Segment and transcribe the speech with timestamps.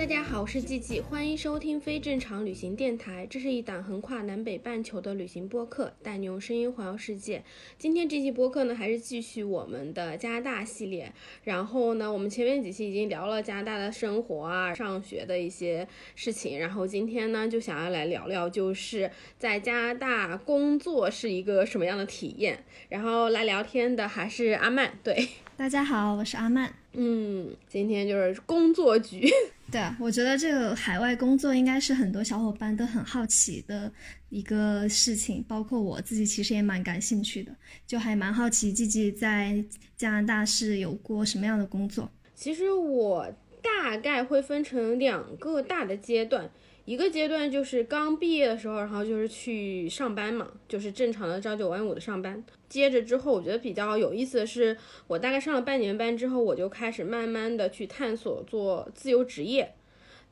[0.00, 3.26] 大家好，我是季季，欢迎收听非正常旅行电台。
[3.28, 7.44] 这是一档横跨南北半球的旅行播客，带你用声音环游世界。
[7.76, 11.12] 今天这期播客呢，还是继续我们的加拿大系列。
[11.44, 16.58] 然后呢，我们前面几期已经聊了加拿大的生活啊、上学的一些事情。
[16.58, 22.64] 然后今天呢，就想要来聊聊，就是在加拿大工作是一个什么样的体验。
[22.88, 26.79] 然后来聊天的还是阿曼，对，大家好，我是阿曼。
[26.92, 29.28] 嗯，今天就是工作局。
[29.70, 33.92] 对啊，我觉得这个海外工作应该是很多小伙伴都很好奇的
[34.28, 37.54] 一个事情，包括我自己其实也蛮感兴趣的，
[37.86, 39.64] 就还蛮好奇季季在
[39.96, 42.10] 加拿大是有过什么样的工作。
[42.34, 46.50] 其实我大概会分成两个大的阶段，
[46.90, 52.44] 一个阶段就是刚毕业的时候，然后就是去上班嘛，就是正常的朝九晚五的上班。
[52.68, 59.72] 接着之后，我觉得比较有意思的是，我大概上了半年班之后，我就开始慢慢的去探索做自由职业。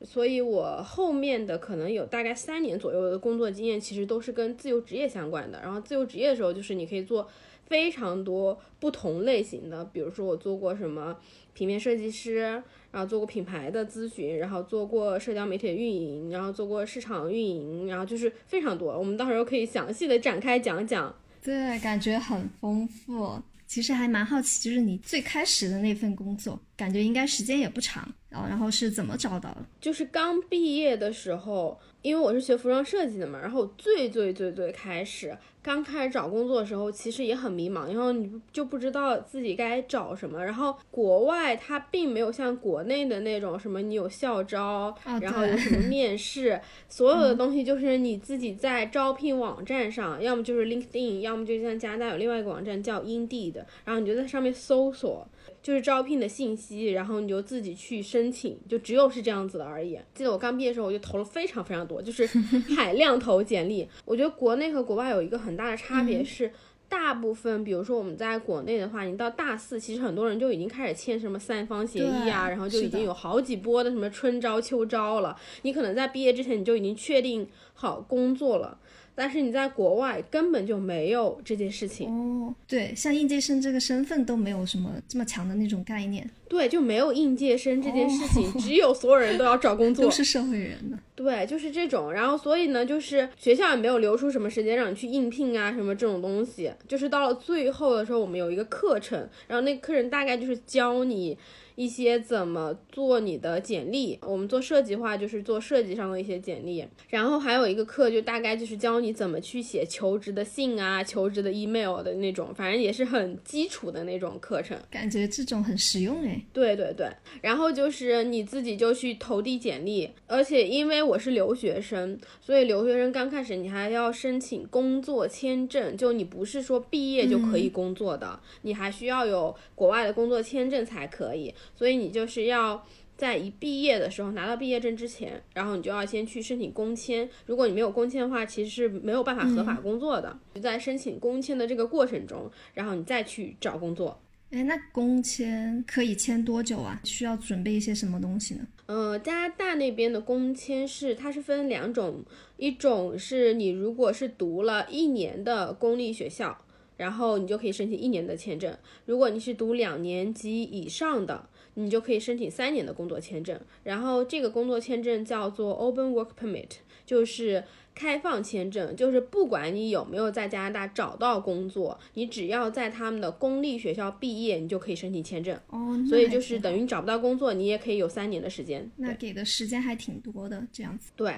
[0.01, 5.61] 所以，我后面的可能有大概三年左右的工作经验，其实都是跟自由职业相关的。
[5.61, 7.25] 然后，自由职业的时候，就是你可以做
[7.67, 11.17] 非常多不同类型的，比如说我做过什么
[11.53, 12.61] 平面设计师，
[12.91, 18.97] 然后做过品牌的咨询，然后做过社交媒体的运营，然后做过市场运营，然后就是非常多。
[18.97, 21.13] 我们到时候可以详细的展开讲讲。
[21.41, 23.41] 对，感觉很丰富。
[23.67, 29.63] 其实还蛮好奇，就是你最开始的那份工作，感觉应该时间也不长，然后然后是怎么找到的？
[29.79, 35.37] 就是刚毕业的时候，因为我是学服装设计的嘛，然后最最最最开始
[35.69, 40.43] 刚开始找工作的时候，其实也很迷茫，然后你就不知道自己该找什么。
[40.43, 46.59] 然后国外它并没有像国内的那种什么，你有校招，哦然后有什么面试，
[46.89, 55.27] 所有的东西就是你自己在招聘网站上，要么就是 LinkedIn，要么就像加拿大有另外一个网站叫 Indeed，然后你就在上面搜索。
[55.61, 59.99] 就是招聘的信息，然后你就自己去申请，就只有是这样子的而已。
[60.13, 62.25] 记得我刚毕业的时候，我就投了非常非常多，就是
[62.75, 63.87] 海量投简历。
[64.05, 66.51] 我觉得国内和国外有一个很大的差别是，
[66.87, 75.37] 大部分，比如说我们在国内的话，你到大四，其实很多人就已经开始签什么三方协议啊，然后就已经有好几波的什么春招、秋招了。
[75.61, 78.79] 你可能在毕业之前你就已经确定好工作了。
[79.19, 90.97] 但是你在国外根本就没有这件事情，哦，对，像应届生这个身份都没有什么这么强的那种概念，对，就没有应届生这件事情，只有所有人都要找工作都，是社会人的。
[91.15, 92.13] 对，就是这种。
[92.13, 96.71] 然后所以呢，就是学校也没有留出什么时间让你去应聘啊，什么这种东西。
[96.87, 101.37] 就是到了最后的时候，我们有一个课程，然后那个课程大概就是教你。
[101.79, 114.77] 一些怎么做你的简历，我们做设计的话就是做设计上的一些简历，然后还有一个课就大概就是教你怎么去写求职的信啊、求职的 email 的那种，反正也是很基础的那种课程。
[114.91, 116.41] 感觉这种很实用哎。
[116.51, 117.07] 对对对，
[117.41, 132.85] 然后就是你自己就去投递简历，而且因为我是留学生，所以留学生刚开始你还要申请工作签证，就你不是说毕业就可以工作的，你还需要有国外的工作签证才可以，所以你就是要。
[133.19, 137.29] 在一毕业的时候拿到毕业证之前，然后你就要先去申请工签。
[137.47, 140.39] 如果你没有工签的话，其实是没有办法合法工作的。
[140.55, 144.17] 就在申请工签的这个过程中，然后你再去找工作。
[144.51, 146.97] 哎，那工签可以签多久啊？
[147.03, 148.65] 需要准备一些什么东西呢？
[148.85, 152.23] 呃，加拿大那边的工签是它是分两种，
[152.55, 156.57] 一种是你如果是读了一年的公立学校，
[156.95, 158.71] 然后你就可以申请一年的签证；
[159.05, 161.49] 如果你是读两年及以上的，
[161.79, 163.59] 你就可以申请三年的工作签证。
[163.83, 166.71] 然后这个工作签证叫做 Open Work Permit，
[167.05, 167.63] 就是
[167.95, 175.57] 开放签证，就是不管你有没有在加拿大找到工作，你只要在他们的公立学校毕业，你就可以申请签证。
[175.69, 178.89] 哦，所以就是等于你找不到工作，你也可以有三年的时间。
[178.97, 181.11] 那给的时间还挺多的，这样子。
[181.15, 181.33] 对，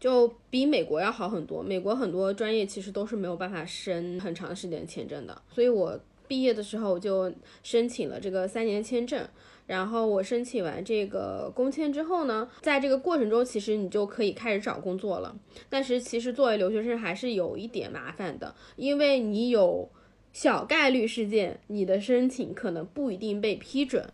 [0.00, 1.62] 就比美国要好很多。
[1.62, 7.32] 美国很多专业其实都是没有办法申很长时间签证的，所以我毕业的时候就
[7.62, 9.28] 申请了这个三年签证。
[9.66, 15.36] 然后我申请完这个工签之后呢，在这个过程中，其实你就可以开始找工作了。
[15.68, 19.90] 但是其实作为留学生还是有一点麻烦的，因为你有
[20.32, 24.08] 小概率事件，你的申请可能不一定被批准。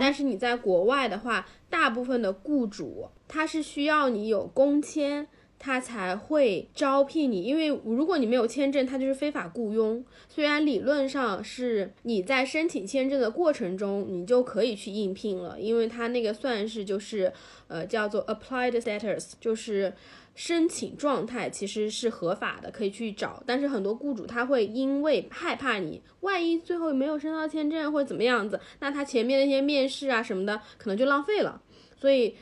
[0.00, 5.28] 但是你在国外的话，大部分的雇主他是需要你有工签。
[5.64, 10.04] 他才会招聘你，因为如果你没有签证，他就是非法雇佣。
[10.28, 17.32] 虽然理论上是你在申请签证的过程中，你就可以去应聘了，因为他那个算是就是
[17.68, 19.90] 呃叫做 applied status，就是
[20.34, 23.42] 申请状态其实是合法的，可以去找。
[23.46, 31.62] 但是很多雇主他会因为害怕你万一最后没有申到签证或者怎么样子，那他前面那些面试啊什么的可能就浪费了，
[31.96, 32.34] 所以。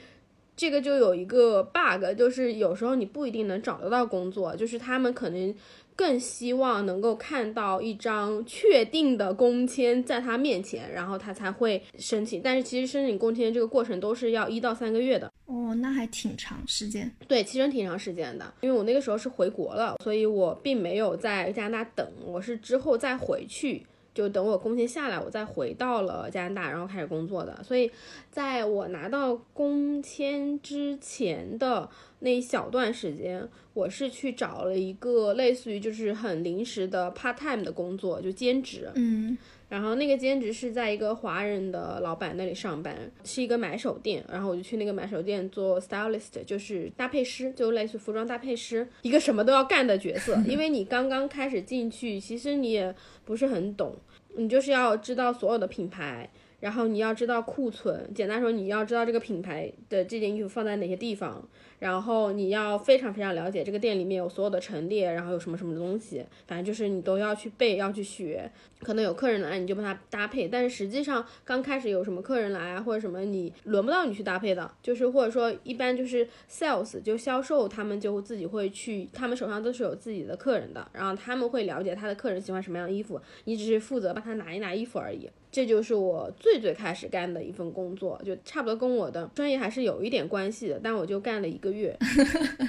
[0.63, 5.53] 这个就有一个 bug，就是有时候你不一定能找得到工作，就是他们可能
[5.97, 12.41] 更希望能够看到一张确定的工签在他面前，然后他才会申请。
[12.41, 15.33] 但是其实申请工签这个过程都是要一到三个月的。
[15.47, 17.13] 哦，那还挺长时间。
[17.27, 23.85] 对，其实挺长时间的，因为我那个时候是回国了，所以我并没有在加拿大等，我是之后再回去。
[24.15, 27.63] 就等我工签下来，我再回到了加拿大，然后开始工作的。
[27.63, 27.91] 所以，
[28.31, 31.89] 在我拿到工签之前的
[32.21, 38.91] 那一小段时间，我是去找了一个类似于就是很临时的 part time 的工作，就兼职。
[38.95, 39.37] 嗯。
[39.73, 44.23] 然后那个兼职是在一个华人的老板那里上班，是一个买手店。
[44.31, 50.37] 然后我就去那个买手店做 stylist，就是搭配师，就类似服装搭配师，一个什么都要干的角色。
[50.47, 53.97] 因为你刚刚开始进去，其实你也不是很懂，
[54.37, 56.29] 你就是要知道所有的品牌。
[56.61, 61.49] 然后你要知道库存，简单说，你要知道这个品牌的这件衣服放在哪些地方，
[61.83, 68.49] 然后你要非常非常了解这个店里面有所有的陈列，然后有什么什么东西，反正就是你都要去背，要去学。
[68.79, 85.29] 可能有客人来，你就帮他搭配，但是实际上刚开始有什么客人来啊，或者什么，你轮不到你去搭配的，就是或者说一般就是 sales 就销售，他们就自己会去，他们手上都是有自己的客人的，然后他们会了解他的客人喜欢什么样的衣服，你只是负责帮他拿一拿衣服而已。
[85.53, 91.99] 这就是我最最开始干的一份工作，就差不多跟我的专业还是有一点关系的，但我就干了一个月，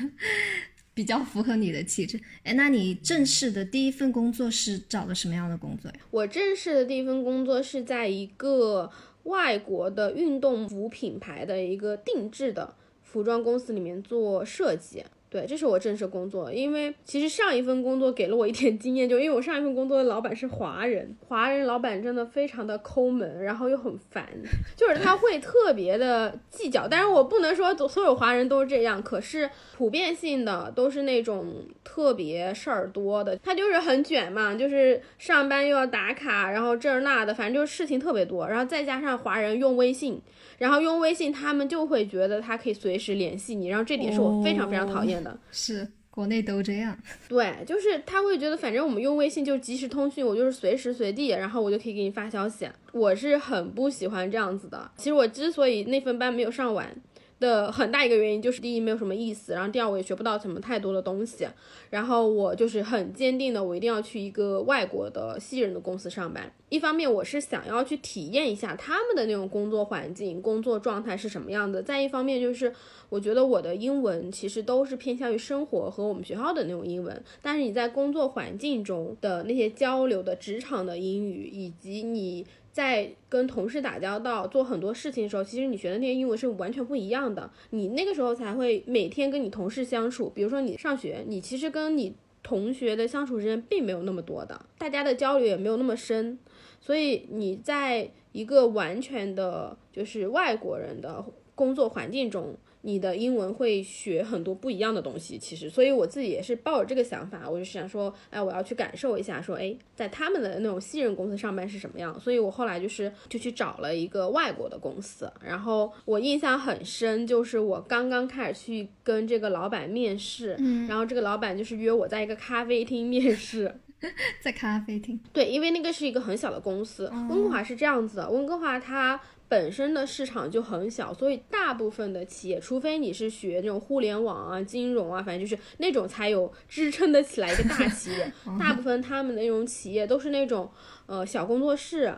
[0.94, 2.20] 比较符合你的气质。
[2.44, 5.98] 哎，那你正式的第一份工作是找的什么样的工作呀？
[6.12, 8.90] 我正式的第一份工作是在一个
[9.24, 15.04] 外国的运动服品牌的一个定制的服装公司里面做设计。
[15.34, 24.24] 对，这是我正式工作，因为其实上一份工作给了我一点经验，就因为我上一份工作的老板是华人，华人老板真的非常的抠门，然后又很烦，
[24.78, 26.88] 就是他会特别的计较。
[26.88, 40.22] 但是我不能说所有华人都是这样，可是普遍性的都是那种特别事儿多的，他就是很卷嘛，就是上班又要打卡，然后这儿那的，反正就是事情特别多，然后再加上华人用微信。
[40.64, 45.38] 然后用微信，他们就会觉得他可以随时联系你，然后这点是我非常非常讨厌的。
[45.52, 46.98] 是，国内都这样。
[47.28, 52.66] 对，就是他会觉得，反正我们用微信就是即时通讯，我就是随时随地，然后我就可以给你发消息。
[52.94, 54.90] 我是很不喜欢这样子的。
[54.96, 56.96] 其实我之所以那份班没有上完。
[57.44, 61.46] 的很大一个原因就是第一没有什么意思，然后第二我也学不到什么太多的东西，
[61.90, 66.50] 然后我就是很坚定的，我一定要去一个外国的西人的公司上班。
[66.70, 72.74] 一方面我是想要去体验一下他们的那种工作环境、工作状态是什么样的，再一方面就是
[73.10, 82.46] 我觉得我的英文其实都是偏向于生活和我们学校的那种英文，但是你在工作环境中的那些交流的职场的英语以及你。
[82.74, 87.50] 在跟同事打交道、做很多事情的时候，其实你学的那些英文是完全不一样的。
[87.70, 90.30] 你那个时候才会每天跟你同事相处。
[90.34, 96.40] 比如说你上学，你其实跟你同学的相处时间并没有那么多的，大家的交流也没有那么深。
[96.82, 102.56] 所以你在一个完全的就是外国人的工作环境中。
[102.86, 112.20] 你的英文会学很多不一样的东西，其实，所以我自己也是抱着这个想法，我就想说，哎，我要去感受一下，说，哎，在他们的那种西人公司上班是什么样。
[112.20, 123.74] 所以我后来就是就去找了一个外国的公司，然后我印象很深，就是我刚刚开始去跟这个老板面试，嗯，然后这个老板就是约我在一个咖啡厅面试，
[124.44, 129.18] 在咖啡厅，对，因为那个是一个很小的公司，温哥华是这样子的，温哥华它。
[129.54, 138.34] 本身的市场就很小，所以大部分的企业，除非你是学那种互联网啊、金融啊，反正就是那种才有支撑得起来一个大企业。
[138.60, 140.68] 大部分他们的那种企业都是那种
[141.06, 142.12] 呃小工作室，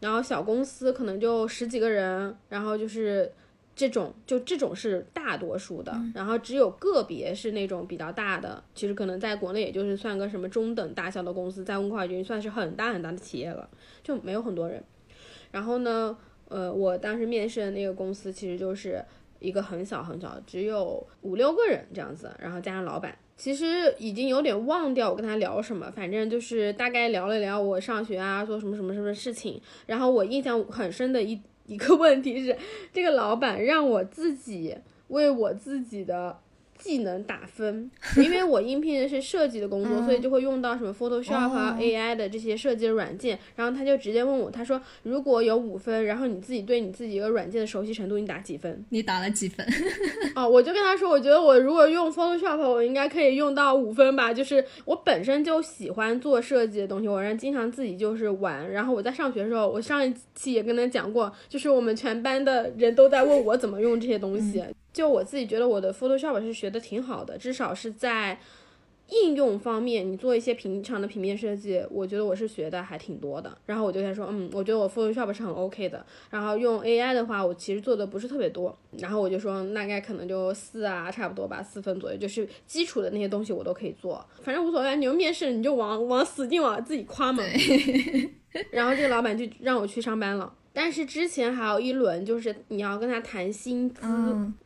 [0.00, 3.32] 然后小公司可能就十几个人，然后就是
[3.74, 5.98] 这种，就这种是大多数的。
[6.14, 13.66] 然后只有个别是那种比较大的，其实可能在国内也就是算个什么中等大小的公司，在温哥华已经算是很大很大的企业了，
[14.02, 14.84] 就没有很多人。
[15.52, 16.14] 然后呢？
[16.52, 19.02] 呃，我当时面试的那个公司其实就是
[19.38, 29.60] 一个很小很小，只有五六个人这样子，然后加上老板，其实已经有点忘掉我跟他聊什么，反正就是大概聊了聊我上学啊，做什么什么什么事情。
[29.86, 32.56] 然后我印象很深的一 一个问题是，
[32.92, 34.76] 这个老板让我自己
[35.08, 36.38] 为我自己的。
[36.82, 43.38] 技能打分， 因为我应聘的是设计的工作，所以就会用到什么 Photoshop 啊、AI 的这些设计的软件。
[43.54, 48.84] 然后他就直接问我，他说如果有五分，然后你自己对你自己一个软件的熟悉程度，你打几分？
[48.88, 49.64] 你打了几分？
[50.34, 54.34] 哦，我就跟他说，我觉得我如果用 Photoshop，我应该可以用到五分吧。
[54.34, 58.68] 就是我本身就喜欢做设计的东西，我人经常自己就是玩。
[58.72, 64.64] 然后我在上学的时候，我上一期也跟他讲过，就是我们全班的人都在问我怎么用这些东西。
[64.92, 68.38] 就我自己觉得我的 Photoshop 是学的挺好的，至少是在
[69.08, 73.58] 应用方面，你做一些平常的平面设计，我觉得我是学的还挺多的。
[73.66, 76.04] 然后我就在说，嗯，我觉得我 Photoshop 是很 OK 的。
[76.30, 78.74] 然后用 AI 的话，我其实做的不是特别多。
[78.98, 84.96] 然后我就说，大概可能就四啊，差不多吧，四分左右，就是基础的那些东西我都可以做，反正无所谓。
[84.96, 87.42] 你就面试你就往往死劲往自己夸嘛。
[88.70, 90.54] 然后这个老板就让我去上班了。
[90.72, 94.02] 但是之前还有一轮，就是你要跟他谈薪资，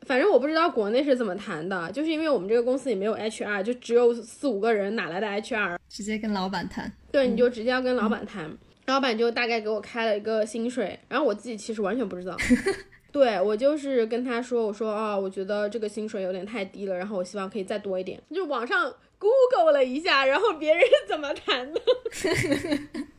[0.03, 5.77] 反正我不知道国内是怎么谈的，就是因为我们这个公司也没有 HR，就只有四五个人，哪来的 HR？
[5.89, 6.93] 直接跟老板谈。
[7.11, 12.37] 对，你就直接要跟老板谈，老板就大概给我开了一个薪水，然后我自己其实完全不知道。
[13.11, 18.21] 对我就是跟他说，我说啊，我觉得这个薪水有点太低了，然后我希望可以再多一点。
[18.31, 21.81] 就网上 Google 了一下，然后别人怎么谈的。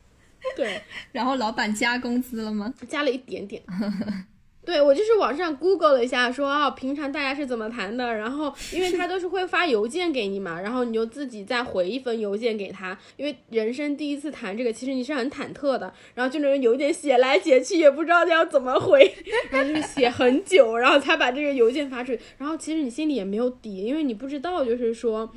[0.55, 2.73] 对，然后老板加工资了吗？
[2.87, 3.61] 加了一点点。
[4.65, 8.13] 对我就是网上 Google 了一下，说啊，平常大家是怎么谈的？
[8.13, 12.97] 然后因为他都是会发邮件给你嘛， 然后你就自己再回一封邮件给他。
[13.15, 19.09] 因为人生第一次谈这个，其实你是很忐忑的，然后就那种有点写来写去，也不知道要怎么回，
[19.49, 22.19] 然后就是写很久，然后才把这个邮件发出去。
[22.37, 25.31] 然后其实你心里也没有底，因为你不知道，就是说。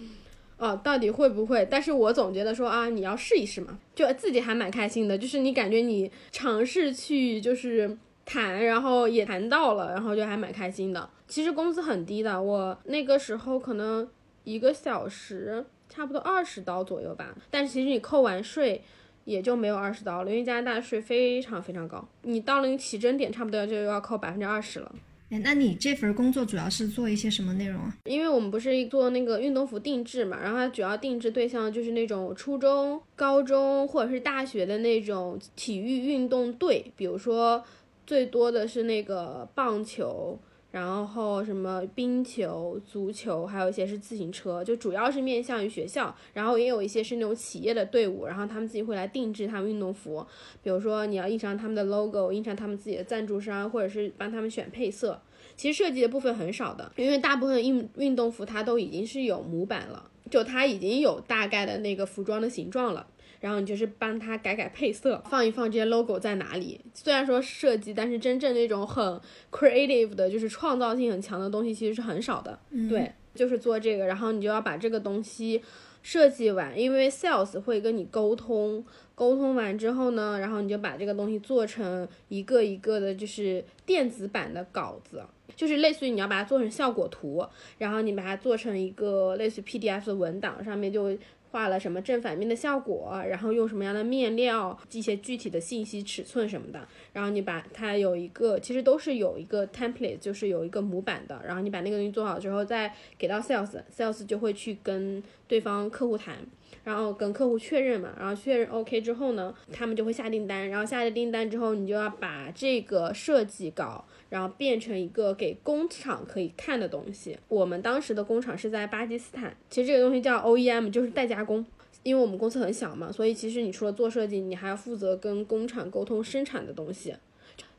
[0.61, 1.67] 哦，到底会不会？
[1.71, 5.17] 但是我总觉得说啊，你要试一试嘛，就自己还蛮开心的。
[5.17, 11.09] 就是你感觉你尝试去就是谈，然后也谈到了，然后就还蛮开心的。
[11.27, 14.07] 其实工资很低的，我那个时候可能
[14.45, 17.35] 一个小时差不多二十刀左右吧。
[17.51, 18.83] 但是其实你扣完税
[19.25, 22.07] 也就没有二十刀了，因为加拿大税非常非常高。
[22.23, 24.95] 你到了你起征点，差不多就要扣百分之二十了。
[25.31, 27.97] 哎，那你这份工作主要是做一些什么内容啊？
[28.05, 37.65] 因为我们不是做那个运动服定制嘛，然后它主要定制对象就是那种初中、高中或者是大学的那种体育运动队，比如说
[38.05, 40.37] 最多的是那个棒球，
[40.71, 50.25] 然后什么冰球、足球，还有一些是自行车，就主要是面向于学校，然后也有一些是那种企业的队伍，然后他们自己会来定制他们运动服。
[50.63, 55.21] 比如说你要印上他们的 logo，印上他们自己的赞助商，或者是帮他们选配色。
[55.57, 63.07] 其实设计的部分很少的，因为大部分运运动服它都已经是有模板了，就它已经有大概的那个服装的形状了，
[63.41, 66.81] 然后你就是帮它改改配色，放一放这些 logo 在哪里。
[66.95, 69.21] 虽然说设计，但是真正那种很
[69.51, 72.59] creative 的，就是创造性很强的东西其实是很少的。
[72.89, 75.63] 对，就是做这个，然后你就要把这个东西
[76.03, 78.85] 设计完，因为 sales 会跟你沟通。
[79.15, 85.23] 沟通完之后呢，然后你就把这个东西做成一个一个的，就是电子版的稿子，
[85.55, 91.15] 就是类似于你要把它做成效果图，然后你把它做成一个类似于 PDF 的文档，上面就
[91.51, 106.37] 画了什么正反面的效果，然后用什么样的面料，一些具体的信息、尺寸什么的，然后你把它有一个，其实都是有一个 template，就是有一个模板的，然后你把那个东西做好之后，再给到 sales，sales 就会去跟对方客户谈。
[106.83, 110.69] 然后跟客户确认嘛，然后确认 OK 之后呢，他们就会下订单。
[110.69, 117.39] 然后下了订单之后，你就要把这个设计稿，然后变成一个给工厂可以看的东西。
[117.49, 121.65] 我们当时的工厂是在巴基斯坦，其实这个东西叫 OEM，就是代加工。
[122.03, 127.15] 因为我们公司很小嘛，所以其实你除了做设计，你还要负责跟工厂沟通生产的东西。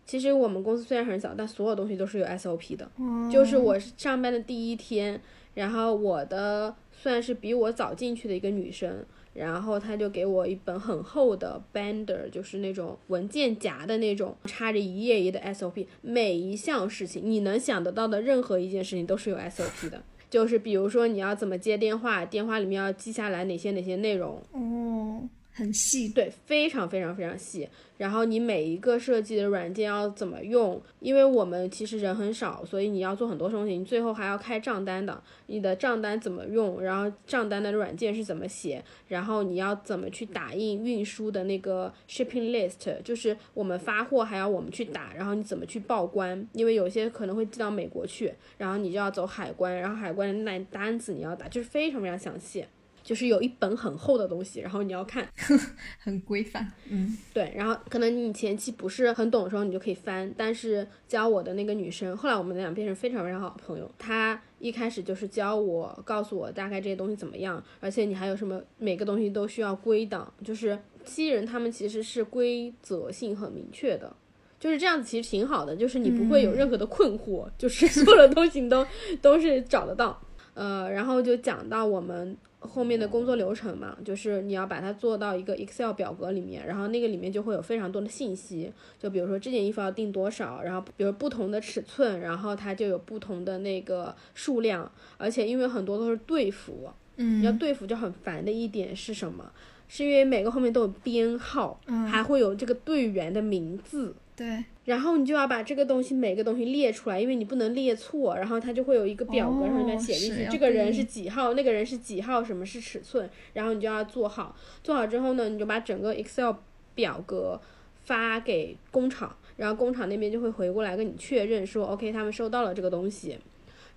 [0.05, 2.87] 其实我们公司虽然很小，但所有东西都是有 SOP 的。
[3.31, 5.19] 就是我上班的第一天，
[5.55, 6.75] 然后我的。
[7.01, 9.03] 算是比我早进去的一个女生，
[9.33, 24.39] 然后她就给我一本很厚的 binder，就是那种文件夹的那种，插着一页一页的 SOP，每一项事情你能想得到的任何一件事情都是有 SOP 的，就是比如说你要怎么接电话，电话里面要记下来哪些哪些内容。
[24.51, 25.27] 哦。
[25.53, 27.67] 很细，对，非常非常非常细。
[27.97, 30.81] 然后你每一个设计的软件要怎么用？
[30.99, 33.77] 因为我们其实人很少，所以你要做很多东西。
[33.77, 36.81] 你最后还要开账单的，你的账单怎么用？
[36.81, 38.83] 然后账单的软件是怎么写？
[39.07, 43.01] 然后你要怎么去打印运输的那个 shipping list？
[43.03, 46.47] 就是我们发货还要我们去打，然后你怎么去报关？
[46.53, 52.65] 因为有些可能会寄到美国去，然后你就要走海关，然后海关的那单子你要打，就是非常非常详细。
[53.03, 55.27] 就是有一本很厚的东西，然后你要看，
[55.99, 56.71] 很规范。
[56.89, 60.31] 嗯，对，然后可能你前期不是很懂的时候，你就可以翻。
[60.37, 63.89] 但是教我的那个女生，后来我们俩变成非常非常好的朋友。
[63.97, 70.31] 她一开始就是教我，告诉我大概这些东西怎么样，而且你还有什么，每个东西都需要归档。
[70.43, 74.15] 就是西人他们其实是规则性很明确的，
[74.59, 78.85] 就是这样子，其实挺好的，就是你不会有任何的困惑，就是所有的东西都
[79.21, 80.21] 都是找得到。
[80.53, 82.37] 呃，然后就讲到我们。
[82.63, 99.51] 后面的工作流程嘛，就是你要把它做到一个 Excel 表格里面，然后那个里面就会有非常多的信息，就比如说这件衣服要订多少，然后比如不同的尺寸，然后它就有不同的那个数量，而且因为很多都是队服，嗯，要队服就很烦的一点是什么？
[99.87, 104.15] 是因为每个后面都有编号，嗯还会有这个队员的名字。
[104.35, 116.53] 对，然后你就要把这个东西每个东西列出来，因为你不能列错，然后它就会有一个表格上面写进去，这个人是几号，那个人是几号，什么是尺寸，然后你就要做好，做好之后呢，你就把整个 Excel
[116.95, 117.59] 表格
[118.03, 123.37] 发给工厂，然后工厂那边就会回过来跟你确认说，OK，他们收到了这个东西。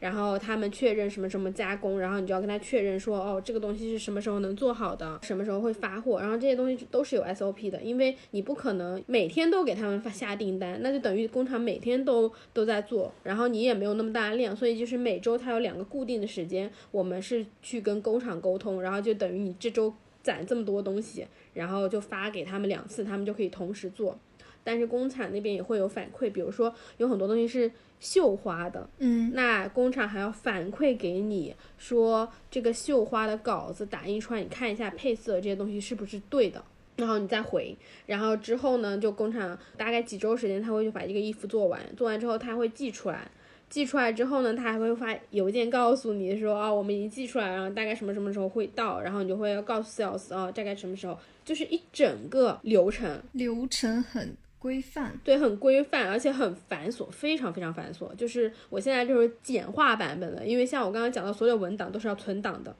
[0.05, 19.91] 然后他们确认什么什么加工，然后你就要跟他确认说，哦，这个东西是什么时候能做好的，什么时候会发货，然后这些东西都是有 SOP 的，因为你不可能每天都给他们发下订单，那就等于工厂每天都都在做，然后你也没有那么大的量，所以就是每周它有两个固定的时间，我们是去跟工厂沟通，然后就等于你这周
[20.23, 24.19] 攒这么多东西，然后就发给他们两次，他们就可以同时做。
[24.67, 27.71] 但是工厂那边也会有反馈，比如说有很多东西是
[28.05, 36.63] 绣花的，嗯，那工厂还要反馈给你说这个绣花的稿子打印出来，你看一下配色这些东西是不是对的，
[36.97, 43.27] 然后你再回，然后之后呢，就工厂大概几周时间他会就把这个衣服做完，做完之后他会寄出来，
[43.71, 54.37] 寄出来之后呢，他还会发邮件告诉你说啊，我们已经寄出来，然后大概什么什么时候会到，然后你就会告诉 sales 啊，大概什么时候，就是一整个流程，流程很。
[54.65, 58.15] 规范对，很规范，而且很繁琐，非常非常繁琐。
[58.15, 62.75] 就是我现在就是简化版本的，因为像我刚刚讲到，所有文档都是要存档的，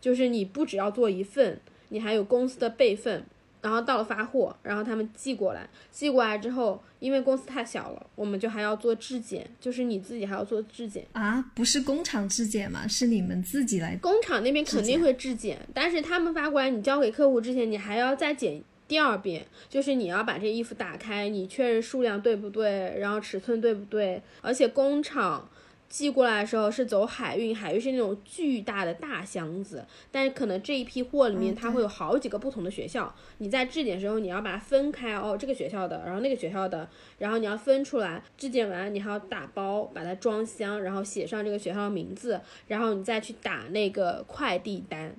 [0.00, 3.22] 就是你不只要做一份，你还有公司的备份，
[3.60, 12.88] 然后到了发货，然后他们寄过来，寄过来之后，因为公司太小了，我们就还要做质检，就是你自己还要做质检啊，不是工厂质检吗？
[12.88, 18.62] 是你们自己来，工厂那边肯定会质检，但是他们发过来，你交给客户之前，你还要再检。
[18.88, 25.48] 第二遍就是你要把这衣服打开，你确认数量对不对，然后尺寸对不对，而且工厂
[25.88, 45.14] 寄过来的时候是走海运，海运是那种巨大的大箱子，但是可能这一批货里面它会有好几个不同的学校，你在质检时候你要把它分开哦，这个学校的，然后那个学校的，然后你要分出来，质检完你还要打包把它装箱，然后写上这个学校的名字，然后你再去打那个快递单。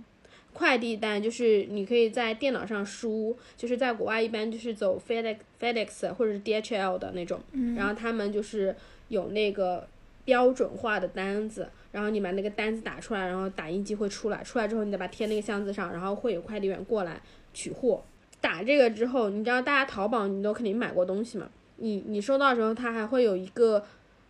[0.58, 7.40] 快递单就是你可以在电脑上输，就是在国外一般就是走 FedEx、FedEx 或者是 DHL 的那种，
[7.76, 8.76] 然后他们就是
[9.10, 9.88] 有那个
[10.26, 17.22] 标准化的单子，然后你把那个单子打出来，然后打印机会出来，出来之后你再把贴那个箱子上，然后会有快递员过来
[17.54, 18.04] 取货。
[18.42, 21.48] 打这个之后，你知道大家淘宝你都肯定买过东西嘛？
[21.76, 23.86] 你你收到的时候，它还会有一个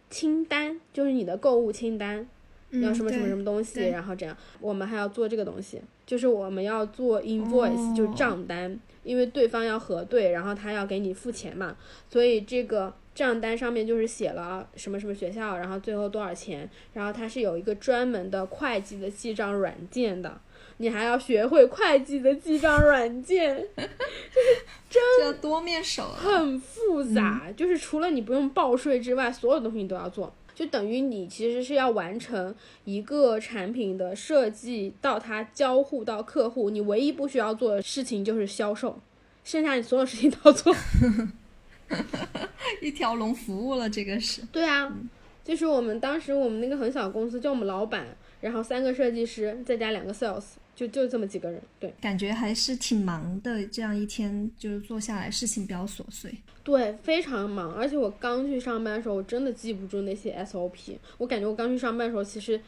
[0.10, 2.28] 清单，就是你的购物清单。
[2.70, 11.76] 要什么什么什么东西，然后这样，我们还要做这个东西，就是我们要做 invoice，就是账单，因为对方要核对，然后他要给你付钱嘛，
[12.10, 20.40] 所以这个账单上面就是写了什么什么学校，然后最后多少钱，然后它是有一个专门的会计的记账软件的，
[20.78, 23.58] 你还要学会会计的记账软件，
[24.90, 30.34] 就是真的多面手，很复杂，就是除了你不用报税之外，所有东西你都要做。
[30.58, 39.00] 就等于你其实是要完成一个产品的设计到它交互到客户，你唯一不需要做的事情就是销售，
[39.44, 40.76] 剩下你所有事情都要做，
[42.82, 43.88] 一条龙服务了。
[43.88, 44.92] 这个是对啊，
[45.46, 48.08] 就是我们当时我们那个很小公司，就我们老板，
[48.42, 50.44] 然后三个设计师，再加两个 sales。
[50.76, 53.66] 就就这么几个人，对，感觉还是挺忙的。
[53.66, 56.32] 这样一天就是做下来，事情比较琐碎。
[56.64, 57.74] 对，非常忙。
[57.74, 60.98] 而且我刚去上班的时候，我真的记不住那些 SOP。
[61.18, 62.62] 我感觉我刚去上班的时候，其实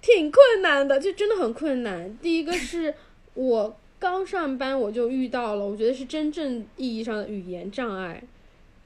[0.00, 2.16] 挺困难的，就真的很困难。
[2.22, 2.94] 第一个是
[3.34, 8.24] 我刚上班，我就遇到了，我觉得是真正意义上的语言障碍，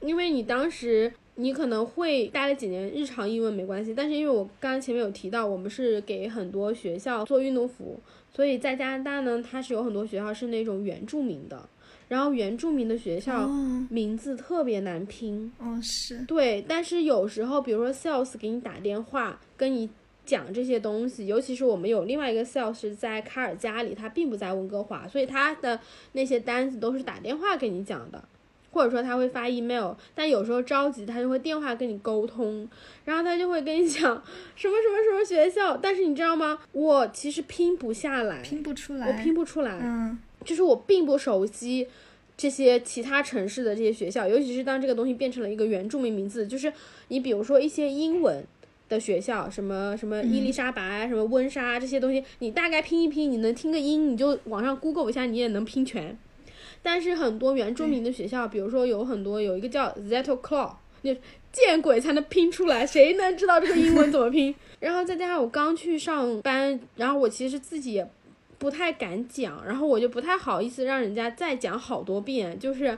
[0.01, 1.13] 因为你当时。
[1.39, 7.97] 你可能会待了几年，日常英文没关系，但是因为我刚刚前面有提到，我们是给很多学校做运动服，
[8.29, 11.69] 所以在加拿大呢，它是有很多学校是那种原住民的，
[12.09, 13.47] 然后原住民的学校
[13.89, 15.49] 名字特别难拼。
[15.59, 19.89] 哦，是对，但是有时候，比如说 sales 给你打电话跟你
[20.25, 25.79] 讲这些东西，尤其是我们有另外一个 sales 是在卡尔加里，他并不在温哥华，所以他的
[26.11, 28.21] 那些单子都是打电话给你讲的。
[28.71, 32.67] 或者说他会发 email，但有时候着急，他就会电话跟你沟通，
[33.05, 34.01] 然后他就会跟你讲
[34.55, 36.59] 什么什么什么学校，但是你知道吗？
[36.71, 41.87] 我其实拼不下来，拼不出来，我拼不出来，嗯，就是我并不熟悉
[42.37, 46.71] 这些其他城市的这些学校，尤其是当这个东西变成了一个原住民名字，就是
[47.07, 48.43] 你比如说一些英文
[48.87, 56.17] 的学校，什么什么伊丽莎白、什么温莎这些东西，你大概拼一拼，你能听个音，你就网上 Google 一下，你也能拼全。
[56.81, 61.15] 但是很多原住民的学校，比如说有很多有一个叫 Zetto Claw，那
[61.51, 64.53] 见鬼才能拼出来，谁能知道这个英文怎么拼？
[64.79, 68.09] 然后再加上我刚去上班，然后我其实自己也
[68.57, 72.97] 不太敢讲，然后我就不太好意思让人家再讲好多遍，就是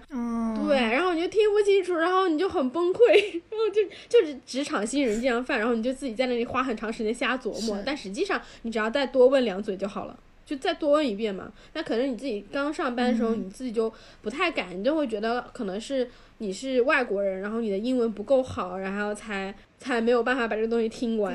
[0.68, 3.14] 对，然后你就听不清楚，然后你就很崩溃，
[3.50, 10.18] 然后就就是职场新人这样犯，然后你就自己在那里花很长时间瞎琢磨，但实际上你只要再多问两嘴就好了。
[10.52, 16.06] 就再多问一遍嘛，那可能你自己刚上班的时候，你自己就不太敢，你就会觉得可能是
[16.40, 21.34] 你是外国人，然后你的英文不够好，然后才才没有办法把这个东西听完。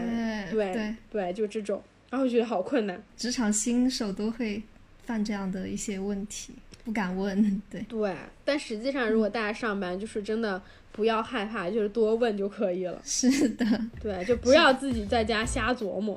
[0.51, 3.03] 对对对，就这种，然后觉得好困难。
[3.17, 4.63] 职场新手都会
[5.05, 6.53] 犯这样的一些问题，
[6.85, 7.63] 不敢问。
[7.71, 10.61] 对对，但实际上如果大家上班，就是真的
[10.93, 13.01] 不要害怕，就是多问就可以了。
[13.03, 13.65] 是的，
[13.99, 16.15] 对，就不要自己在家瞎琢磨。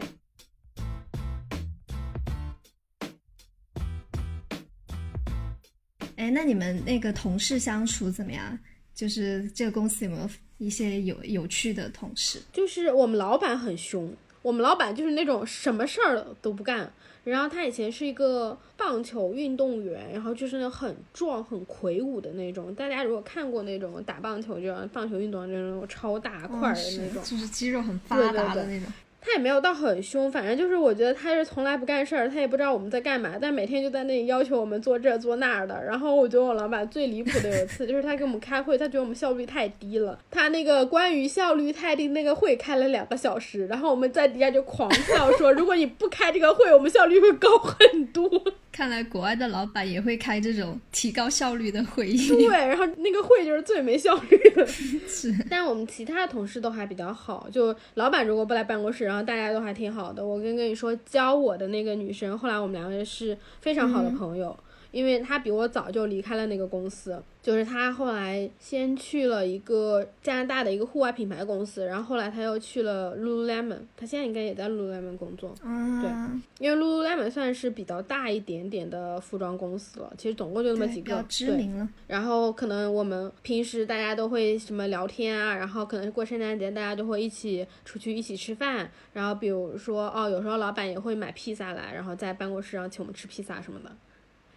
[6.30, 8.56] 哎，那你们那个同事相处怎么样？
[8.94, 12.40] 就是这个公司有没有一些有有趣的同事？
[12.54, 14.14] 就是我们老板很凶，
[14.44, 16.92] 我们老板就是那种什么事儿都不干。
[17.24, 22.74] 然后他以前是一个棒球运动员，然后就是那种很壮、很魁梧的那种。
[22.76, 28.88] 大家如果看过那种打棒球，就棒球运动员那种超大块的那种，就是肌肉很发达的那种。
[29.22, 35.84] 他也没有到很凶，反正就是我觉得他是从来不干事儿，他也不知道我们在干嘛，但每天就在那里要求我们做这做那的。
[35.84, 40.18] 然后我觉得我老板最离谱的有一次，就是他给我们开会，他觉得我们效率太低了。
[40.32, 48.30] 他那个关于效率太低那个会开了两个小时，然后我们在底下就狂笑说，如果你不开这个会，我们效率会高很多。
[48.72, 52.28] 看来国外的老板也会开这种提高效率的会议。
[52.30, 54.66] 对，然后那个会就是最没效率的。
[55.08, 57.50] 是，但我们其他的同事都还比较好。
[57.52, 60.26] 就老板如果不来办公室，然后大家都还挺好的。
[60.26, 64.58] 我跟跟你说，教我的那个女生，后来我们两个人是非常好的朋友。
[64.92, 75.54] 因为他比我早就离开了那个公司，就是他后来先去了一个加拿大的一个户外品牌公司，然后后来他又去了 Lululemon，他现在应该也在 Lululemon 工作。
[75.64, 81.88] 嗯对，因为 Lululemon 算是比较大一点点的服装公司了，其实总共就那么几个，比较知名了。
[82.08, 93.92] 然后可能我们平时大家都会什么聊天啊，然后可能过圣诞节大家都会一起出去一起吃饭，然后比如说哦，有时候老板也会买披萨来，然后在办公室上请我们吃披萨什么的。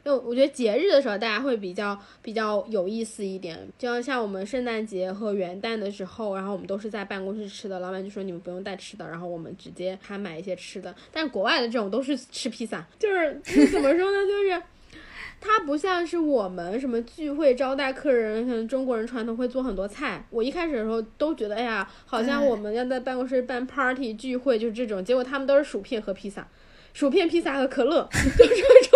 [0.04, 10.92] 就我觉得节日的时候，大家会比较比较有意思一点，就像像我们圣诞节和元旦的时候，然后我们都是在办公室吃的，老板就说你们不用带吃的，然后我们直接还买一些吃的。
[11.12, 14.26] 但国外的这种都是吃披萨，就是怎么说呢？
[14.26, 14.62] 就是
[15.40, 20.24] 它不像是我们什么聚会招待客人，可能中国人传统会做很多菜。
[20.30, 26.46] 我一开始的时候都觉得，哎呀，好像我们要在办公室办 party 聚会就是这种，结果他们都是薯片和披萨，
[26.92, 28.91] 薯片、披萨和可乐， 就这种。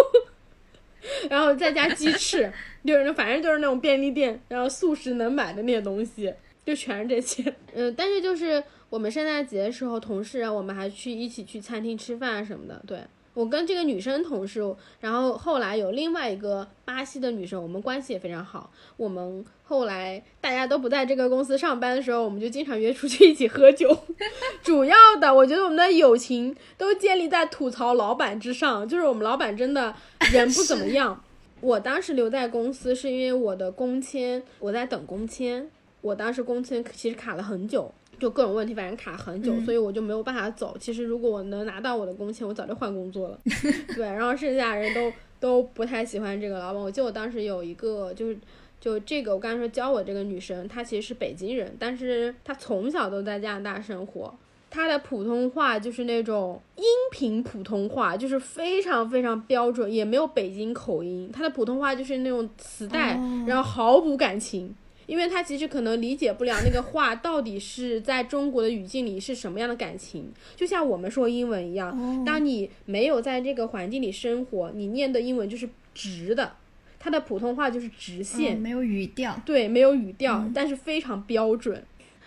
[1.28, 2.52] 然后再加鸡翅，
[2.84, 6.32] 就是反正就是那种便利店，然后素食能买的那些东西，
[6.64, 7.54] 就全是这些。
[7.74, 12.82] 嗯，但是就是我们圣诞节的时候，同事我们还去一起去餐厅吃饭什么的。
[12.86, 13.00] 对
[13.36, 14.62] 我跟这个女生同事，
[14.98, 18.72] 然后后来有另外一个巴西的女生，我们关系也非常好。
[18.96, 23.94] 我们后来大家都不在这个公司上班的时候，我们就经常约出去一起喝酒。
[24.64, 29.94] 主要的，我觉得我们的友情都建立在吐槽老板之上，就是我们老板真的
[30.32, 31.22] 人不怎么样。
[31.60, 35.70] 我当时留在公司是因为我的工签，我在等工签。
[36.02, 40.76] 我当时工签其实卡了很久，就各种问题，反正卡很久，所以我就没有办法走。
[40.78, 43.38] 其实如果我能拿到我的工签，我早就换工作了。
[43.94, 46.82] 对，然后剩下人都都不太喜欢这个老板。
[46.82, 48.38] 我记得我当时有一个，就是
[48.80, 54.34] 就这个我刚才说教我这个女生，她其实是北京人，但是她从小都在加拿大生活。
[54.68, 61.30] 她的普通话就是那种音频普通话，就是非常非常标准，也没有北京口音。
[61.32, 64.74] 她的普通话就是那种磁带，然后毫无感情，
[65.06, 70.32] 因为他其实可能理解不了那个话到底是在中国的语境里是什么样的感情。
[70.54, 76.56] 就像我们说英文一样，当你没有在这个环境里生活，你念的英文就是直的，
[76.98, 79.40] 他的普通话就是直线，没有语调。
[79.44, 81.84] 对，没有语调，但是非常标准。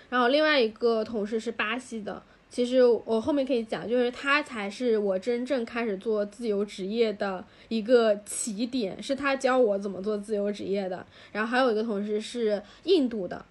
[0.10, 2.24] 然后另外一个同事是巴西的。
[2.50, 11.06] 其实我后面可以讲，就是他才是我真正开始做自由职业的一个起点，是他教我怎么做自由职业的。
[11.32, 13.46] 然后还有一个同事是印度的，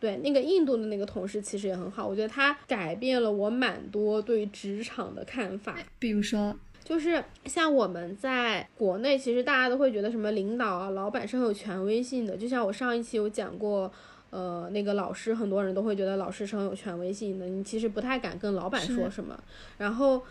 [0.00, 5.76] 对，那个印度的那个同事其实也很好，我觉得他改变了我蛮多对职场的看法。
[5.98, 13.92] 比如说，就是像我们在国内，其实大家都会觉得什么领导啊、老板是很有权威性的，就像我上一期有讲过。
[14.32, 19.38] 呃，那个老师，很多人都会觉得老师是很有权威性的，你其实不太敢跟老板说什么。
[19.76, 20.22] 然后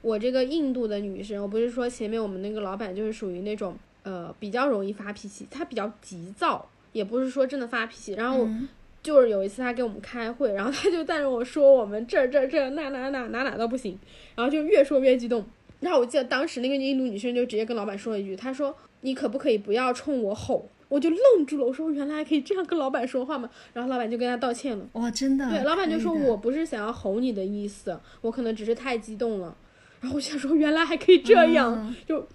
[0.00, 8.14] 我这个印度的女生，我不是说前面我们那个老板就是属于那种呃比较容易发脾气，他比较急躁，也不是说真的发脾气。
[8.14, 8.48] 然后
[9.02, 13.98] 就是有一次他给我们开会，然后他就带着我说我们这这这那那那哪哪都不行，
[14.36, 15.44] 然后就越说越激动。
[15.80, 20.66] 然后我记得当时那个印度女生就直接跟老板说了一句，她说你可不可以不要冲我吼？
[20.90, 23.48] 我就愣住了，我说原来可以这样跟老板说话吗？
[23.72, 24.84] 然后老板就跟他道歉了。
[24.92, 25.48] 哇，真的？
[25.48, 29.56] 对，老板就说我不是想要吼你的意思，我可能只是太激动了。
[30.00, 32.26] 然后我想说原来还可以这样，就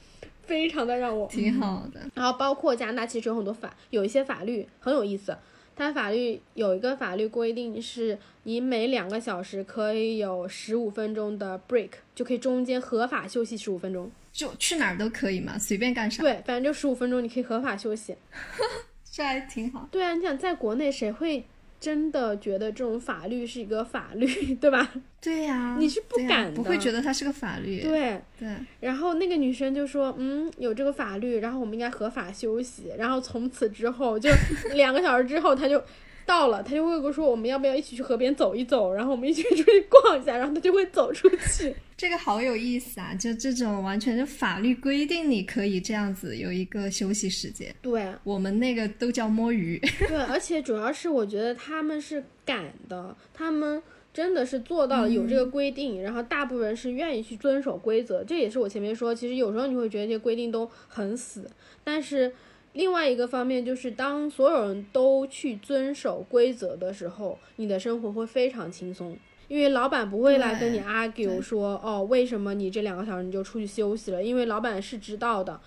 [0.44, 2.00] 非常的让我挺好的。
[2.14, 5.36] 然后包括加拿大其实有很多法，有一些法律很有意思。
[5.76, 14.10] 它法律有一个法律规定是，你每两个小时可以有十五分钟的 break，就可以中间合法休息十五分钟。
[14.32, 16.22] 就去哪儿都可以嘛，随便干啥。
[16.22, 18.16] 对，反正就十五分钟，你可以合法休息，
[19.12, 19.88] 这还挺好。
[19.92, 21.46] 对啊，你想在国内谁会
[21.86, 24.26] 真的觉得这种法律是一个法律，
[24.58, 24.92] 对吧？
[25.22, 27.80] 对呀，你是不敢的，不会觉得它是个法律。
[27.84, 28.50] 对对。
[28.80, 34.32] 然后那个女生就说：“嗯，有这个法律，然后我们应该合法休息。”然后从此之后，就
[34.74, 35.80] 两个小时之后，她就。
[36.26, 41.76] 到了，他就会说我们要不要一起去河边走一走，然后我们一起出去逛一下，然后他就会走出去。
[41.96, 43.14] 这个好有意思啊！
[43.16, 47.74] 就这种完全是法律规定，你可以这样子有一个休息时间。
[47.82, 49.80] 对，我们那个都叫摸鱼。
[50.08, 53.82] 对，而且主要是我觉得他们是敢的，他们
[54.14, 58.24] 真的是做到了有这个规定，然后大部分人是愿意去遵守规则。
[58.24, 61.50] 这也是我前面说，其实有时候你会觉得这些规定都很死，
[61.84, 62.34] 但是。
[62.76, 74.22] 另外一个方面就是，当所有人都去遵守规则的时候，你的生活会非常轻松，因为老板不会来跟你 argue 说，哦，为什么你这两个小时你就出去休息了？
[74.22, 75.60] 因为老板是知道的，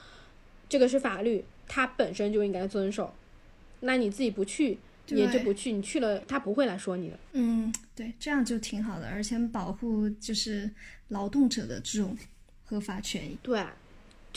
[0.69, 3.15] 这个是法律，他本身就应该遵守。
[3.81, 7.19] 那你自己不去，也就不去，你去了，他不会来说你的。
[7.33, 10.71] 嗯，对，这样就挺好的，而且保护就是
[11.09, 12.15] 劳动者的这种
[12.65, 13.39] 合法权益。
[13.43, 13.65] 对。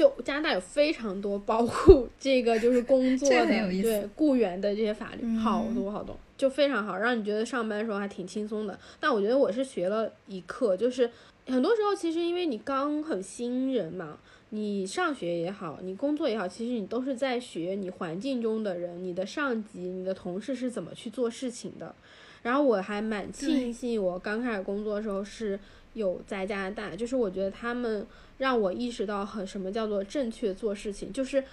[0.02, 8.80] 就加拿大有非常多保护这个就是工 作的对雇员的这些法律，好多好多，就非常好，让你觉得上班的时候还挺轻松的。
[9.00, 11.08] 但我觉得我是学了一课，就是
[11.46, 14.18] 很多时候其实因为你刚很新人嘛，
[14.50, 21.94] 你上学也好，你工作也好，其实你都是在学你环境中的人，你的上级、你的同事是怎么去做事情的。
[22.42, 25.60] 然后我还蛮庆幸我刚开始工作的时候是
[25.94, 28.04] 有在加拿大，就是我觉得他们。
[28.42, 31.44] 让我意识到很什么叫做正确做事情，就是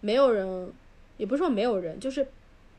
[0.00, 0.72] 没有人，
[1.16, 2.26] 也不是说没有人，就是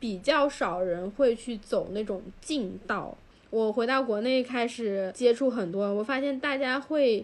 [0.01, 3.17] 比较少人会去走那种近道。
[3.49, 7.23] 我回到国内开始接触很多，我发现大家会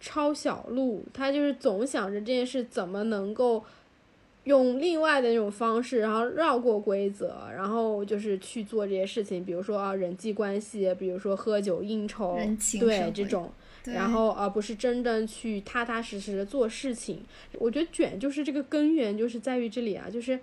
[0.00, 3.62] 抄小路，他就是总想着这件事怎么能够
[4.44, 12.38] 用另外的那种方式，然后绕过规则，然后就是去做这些事情，比如说啊人际关系，比如说喝酒应酬，
[12.80, 13.52] 对这种。
[13.86, 17.22] 然后，而不是真正去踏踏实实的做事情。
[17.54, 20.38] 我觉得卷就是这个根源，就是在于这里啊，就是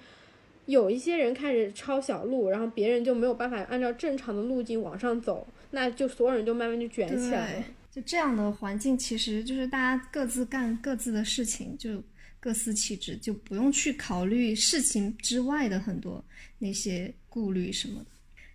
[0.66, 7.64] 有一些人开始抄小路，然后别人就没有办法按照正常的路径往上走，那就所有人就慢慢就卷起来了。
[7.92, 12.02] 就这样的环境，其实就是大家各自干各自的事情，就
[12.40, 16.24] 各司其职，就不用去考虑事情之外的很多
[16.60, 18.11] 那些顾虑什么的。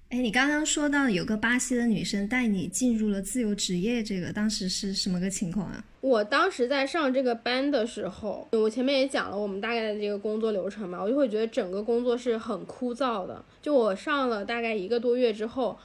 [0.08, 5.84] 哎，你刚刚说到有个巴西的女生带你进入了自由职业，这个当时是什么个情况啊？
[6.00, 13.44] 我当时在上这个班的时候，我前面也讲了我们大概的这个工作流程嘛，我就会觉得整个工作是很枯燥的。
[13.60, 15.76] 就我上了大概一个多月之后，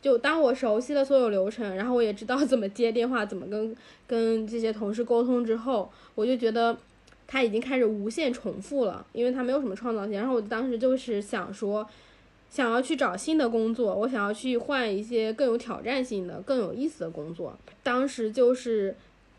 [0.00, 3.74] 就当我熟悉了所有流程，然后我也知道怎么接电话，怎么跟
[4.06, 6.78] 跟这些同事沟通之后，我就觉得
[7.26, 10.12] 他已经开始无限重复了，因为他没有什么创造性。
[10.12, 11.84] 然后我当时就是想说。
[12.54, 17.58] 想要去找新的工作，我想要去换一些更有挑战性的、更有意思的工作。
[17.82, 18.94] 当时就是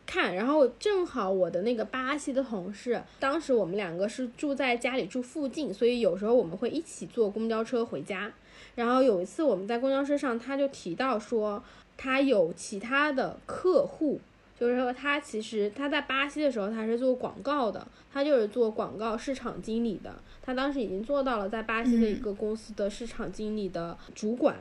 [0.05, 8.33] 看，然后正好我的那个巴西的同事，当时我们两个是住在家里住附近，所以有时候我们会一起坐公交车回家。
[8.75, 11.63] 然后有一次我们在公交车上，他就提到说
[11.95, 14.19] 他有其他的客户。
[14.59, 20.15] 就是说，他其实他在巴西的时候，他是做广告的，他就是做广告市场经理的。
[20.41, 24.55] 他当时已经做到了在巴西的一个公司的市场经理的主管。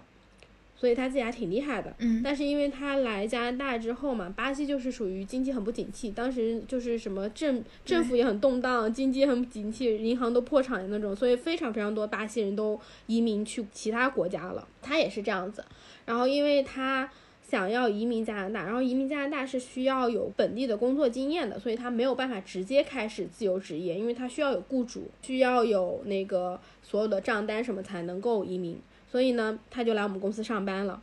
[0.77, 1.95] 所以他自己还挺厉害的。
[1.99, 14.67] 嗯，但是因为他来加拿大之后嘛，巴西就是属于经济很不景气，当时就是什么政政府也很动荡，经济很不景气，银行都破产的那种，所以非常非常多巴西人都移民去其他国家了。
[14.83, 15.65] 他也是这样子，
[16.05, 17.09] 然后因为他。
[17.47, 28.81] 想要移民加拿大，然后移民加拿大是需要有本地的工作经验的，所以他没有办法直接开始自由职业，因为他需要有雇主，需要有那个所有的账单什么才能够移民。
[29.11, 31.01] 所以呢，他就来我们公司上班了。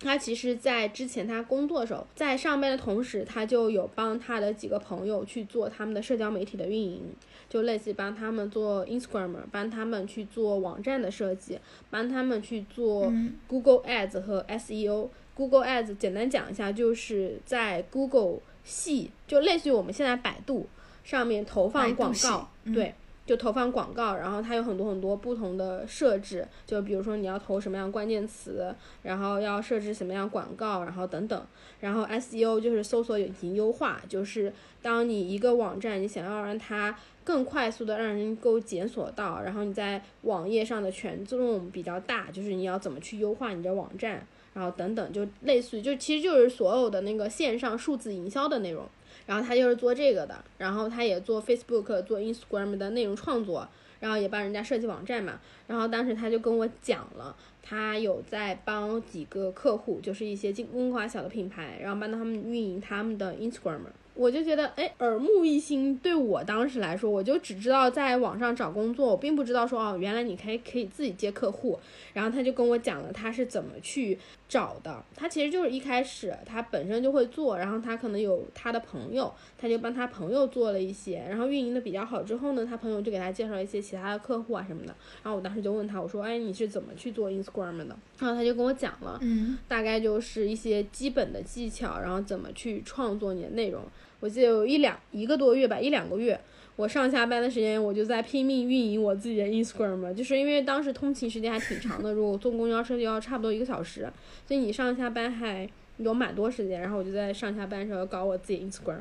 [0.00, 7.00] 他其实，在之前他工作的时候，在上班的同时，他就有帮他的几个朋友去做他们的社交媒体的运营，
[7.48, 13.10] 就类似帮他们做 Instagram，帮他们去做网站的设计，帮他们去做
[13.46, 15.08] Google Ads 和 SEO。
[15.34, 20.68] Google Ads 简单讲一下，就是在 Google 系，就类似于我们现在百度
[21.02, 22.94] 上面投放广告，对，
[23.26, 31.46] 就投放广告，然后它有很多很多不同的设置，就比如说你要投什么样关键词，然后要设置什么样广告，然后等等，
[31.80, 44.24] 然后 SEO 就是搜索引擎优化，就是当你一个网站你想要让它更快速的让人能够检索到，然后你在网页上的权重比较大，就是你要怎么去优化你的网站。
[44.54, 48.86] 然后等等，就类似于，就其实就是所有的那个线上数字营销的内容。
[49.26, 53.66] 然后他就是做这个的，然后他也做 Facebook、做 Instagram 的内容创作，
[53.98, 55.40] 然后也帮人家设计网站嘛。
[55.66, 63.80] 然后当时他就跟我讲了，他有在帮几个客户，就是一些中华小的品牌，然后帮他们运营他们的 Instagram。
[64.16, 65.96] 我就觉得，哎，耳目一新。
[65.98, 71.80] 对我当时来说，我就只知道在网上找工作，我并不知道说，哦，原来你可以可以自己接客户。
[72.12, 74.16] 然后他就跟我讲了他是怎么去
[74.54, 75.02] 找的。
[75.16, 84.94] 他其实就是一开始他本身就会做，然后他可能有他的朋友，他就帮他朋友做了一些，然后运营的比较好之后呢，他朋友就给他介绍一些其他的客户啊什么的。
[85.24, 87.96] 然后我当时就问他，我说，哎，你是怎么去做 Instagram 的？
[88.20, 93.82] 然后他就跟我讲了，嗯，大概就是一些基本的技巧，然后怎么去创作你的内容。
[94.20, 96.40] 我记得有一两一个多月吧，一两个月，
[96.76, 104.10] 我上下班的时间，我就在拼命运营我自己的 Instagram，就是因为当时通勤时间还挺长的，如果坐公交车就要差不多一个小时，
[104.46, 106.80] 所以你上下班还有蛮多时间。
[106.80, 108.98] 然后我就在上下班的时候搞我自己 Instagram，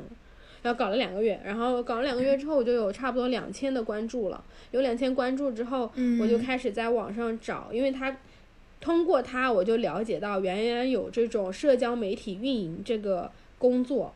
[0.61, 4.43] 然后搞了两个月，然后搞了两个月之后，我就有差不多两千的关注了。
[4.69, 8.15] 有两千关注之后，我就开始在网上找，因为他
[8.79, 14.13] 通过他，我就了解到原来有这种社交媒体运营这个工作。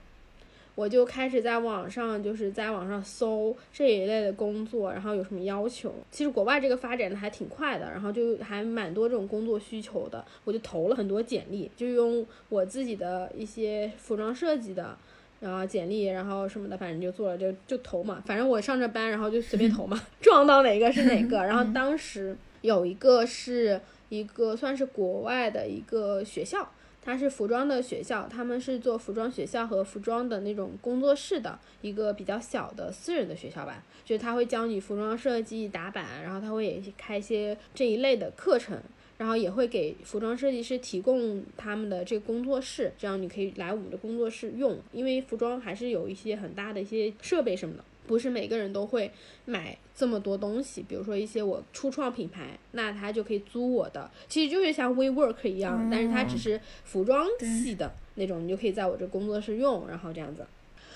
[0.78, 5.92] 我就开始在网上，就是在网上搜这一类的工作，然后有什么要求。
[6.12, 14.96] 其实国外这个发展的还挺快的，然后就还蛮多这种工作需求的，我就投了很多简历，就用我自己的一些服装设计的，
[15.40, 18.22] 然后简历，然后什么的，反正就做了，就就投嘛。
[18.28, 21.38] 反正我上着班，然后就随便投嘛， 撞到哪个是哪个。
[21.38, 26.70] 然后当时有一个是一个算是国外的一个学校。
[27.08, 38.78] 它是服装的学校，他们是做服装学校和服装的那种工作室的一个比较小的私人的学校吧，就是他会教你服装设计、打版，然后他会也开一些这一类的课程，
[39.17, 47.84] 然后也会给服装设计师提供他们的这个工作室，这样你可以来我们的工作室用，因为服装还是有一些很大的一些设备什么的。
[48.08, 49.12] 不是每个人都会
[49.46, 60.46] 买这么多东西，比如说一些我初创品牌，那他就可以租我的，其实就是像 WeWork 一样，但是它只是服装系的那种，你就可以在我这工作室用，然后这样子，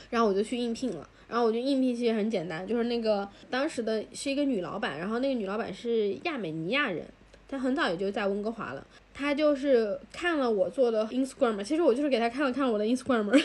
[0.10, 7.06] 然后我就去应聘了，然后我就应聘其实很简单，就是那个当时的是一个女老板，然后那个女老板是亚美尼亚人，
[7.50, 13.44] 她很早也就在温哥华了，她就是看了我做的 Instagram，其实我就是给她看了看我的 Instagram。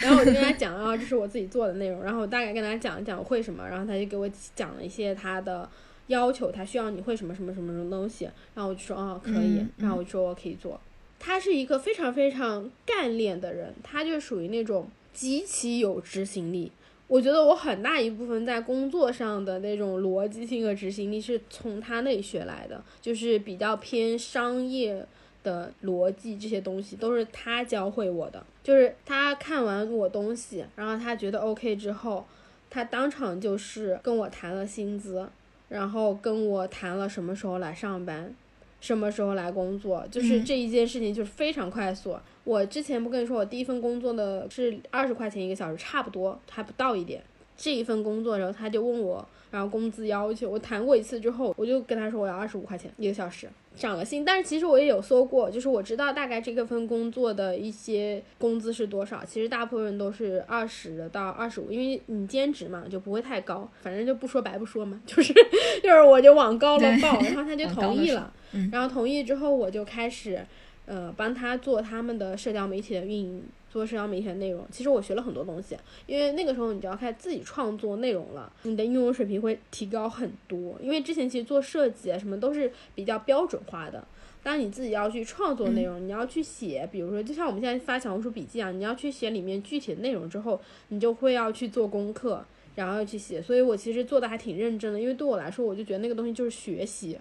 [0.00, 5.68] 然后我就跟他讲啊，这是我自己做的内容，然后我大概跟他讲一讲我会什么，然后他就给我讲了一些他的
[6.06, 10.80] 要求，他需要你会什么什么什么什么东西，然后我就说哦可以，然后我就说我可以做。
[11.18, 16.72] 他是一个非常非常干练的人，他就属于那种极其有执行力。
[17.06, 25.04] 我觉得我很大一部分在工作上的那种逻辑性和执行力是从他那里学来的，就是比较偏商业。
[25.42, 32.24] 的逻辑这些东西都是他教会我的，就是他看完我东西，然后他觉得 OK 之后，
[32.68, 35.28] 他当场就是跟我谈了薪资，
[35.68, 38.34] 然后跟我谈了什么时候来上班，
[38.80, 42.16] 什么时候来工作，就是这一件事情就是非常快速。
[42.44, 47.22] 我之前不跟你说，我第一份工作的是二十块钱一个小时，差不多还不到一点。
[47.62, 53.46] 这一份工作，然后他就问我，然后工资要求，我谈过一次之后，我就跟他说我要二十五块钱一个小时。
[53.76, 59.24] 涨了薪，但是其实我也有搜过，就是我知道大概这个份工作的一些工资是多少。
[59.24, 63.70] 其实大部分人都是二十到二十五，因为你兼职嘛，就不会太高。
[63.80, 65.32] 反正就不说白不说嘛，就是
[65.82, 68.32] 就是我就往高了报， 然后他就同意了。
[68.72, 70.44] 然后同意之后，我就开始，
[70.86, 74.66] 呃，帮他做他们的社交媒体的运营，做社交媒体的内容。
[74.70, 80.76] 其实我学了很多东西，因为那个时候你就要开始自己创作内容了，你的应用水平会提高很多。
[80.82, 84.04] 因为之前其实做设计啊什么都是比较标准化的，
[84.42, 92.44] 当你自己要去创作内容，你要去写，比如说就像我们现在发小红书笔记啊，你要去写里面具体的内容之后，你就会要去做功课，
[92.74, 93.40] 然后要去写。
[93.40, 97.18] 所以我其实做的还挺认真的，因为对我来说，我就觉得那个东西就是学习。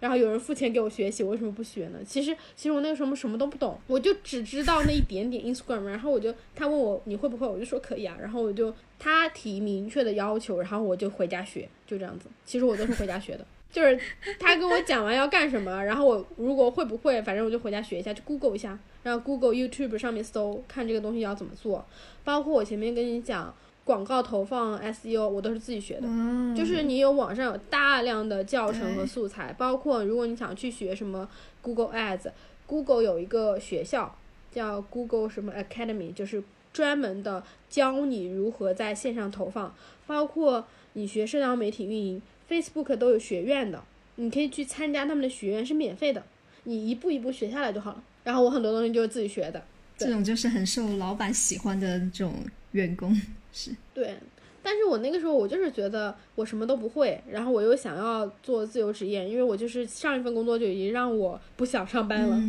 [0.00, 1.98] 然后有人付钱给我学习，我为什么不学呢？
[2.06, 5.84] 其实，其实我那个时候什么都不懂，我就只知道那一点点 Instagram。
[5.84, 8.16] 然后我就他问我你会不会，我就说可以啊。
[8.20, 12.26] 然后我就他提明确的要求，然后我就回家学，就这样子。
[12.44, 13.98] 其实我都是回家学的， 就是
[14.38, 21.84] 他跟我讲完要干什么，然后我如果会不会，反正我就回家学一下，就 Google 一下，然后 Google、YouTube 上面搜，看这个东西要怎么做。
[22.22, 23.54] 包括我前面跟你讲。
[23.88, 26.06] 广告投放 SEO 我都是自己学的，
[26.54, 31.26] 就是你有网上有大量的教程和素材，包括如果你想去学什么
[31.62, 34.14] Google Ads，Google 有一个学校
[34.52, 39.74] 叫 Google 什么 Academy，就是专门的教你如何在线上投放，
[40.06, 43.82] 包括你学社交媒体运营，Facebook 都有学院的，
[44.16, 46.22] 你可以去参加他们的学院是免费的，
[46.64, 48.02] 你一步一步学下来就好了。
[48.24, 49.64] 然后我很多东西就是自己学的，
[49.98, 52.34] 这种就是很受老板喜欢的这种
[52.72, 53.14] 员工。
[53.52, 54.14] 是对，
[54.62, 62.40] 但是我那个时候我就是觉得我什么都不会，然后我又想要做自由职业，因为我就是上一份工作就已经让我不想上班了，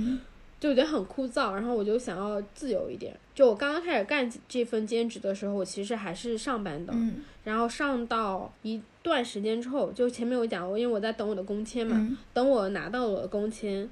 [0.59, 3.15] 就觉得很枯燥，然后我就想要自由一点。
[3.33, 6.93] 就我刚刚开始干这份兼职的时候，我其实还是上班的，
[7.45, 13.89] 然后上到一段时间之后，就前面我讲，过因为我在等我的工签嘛，等我拿到了工签，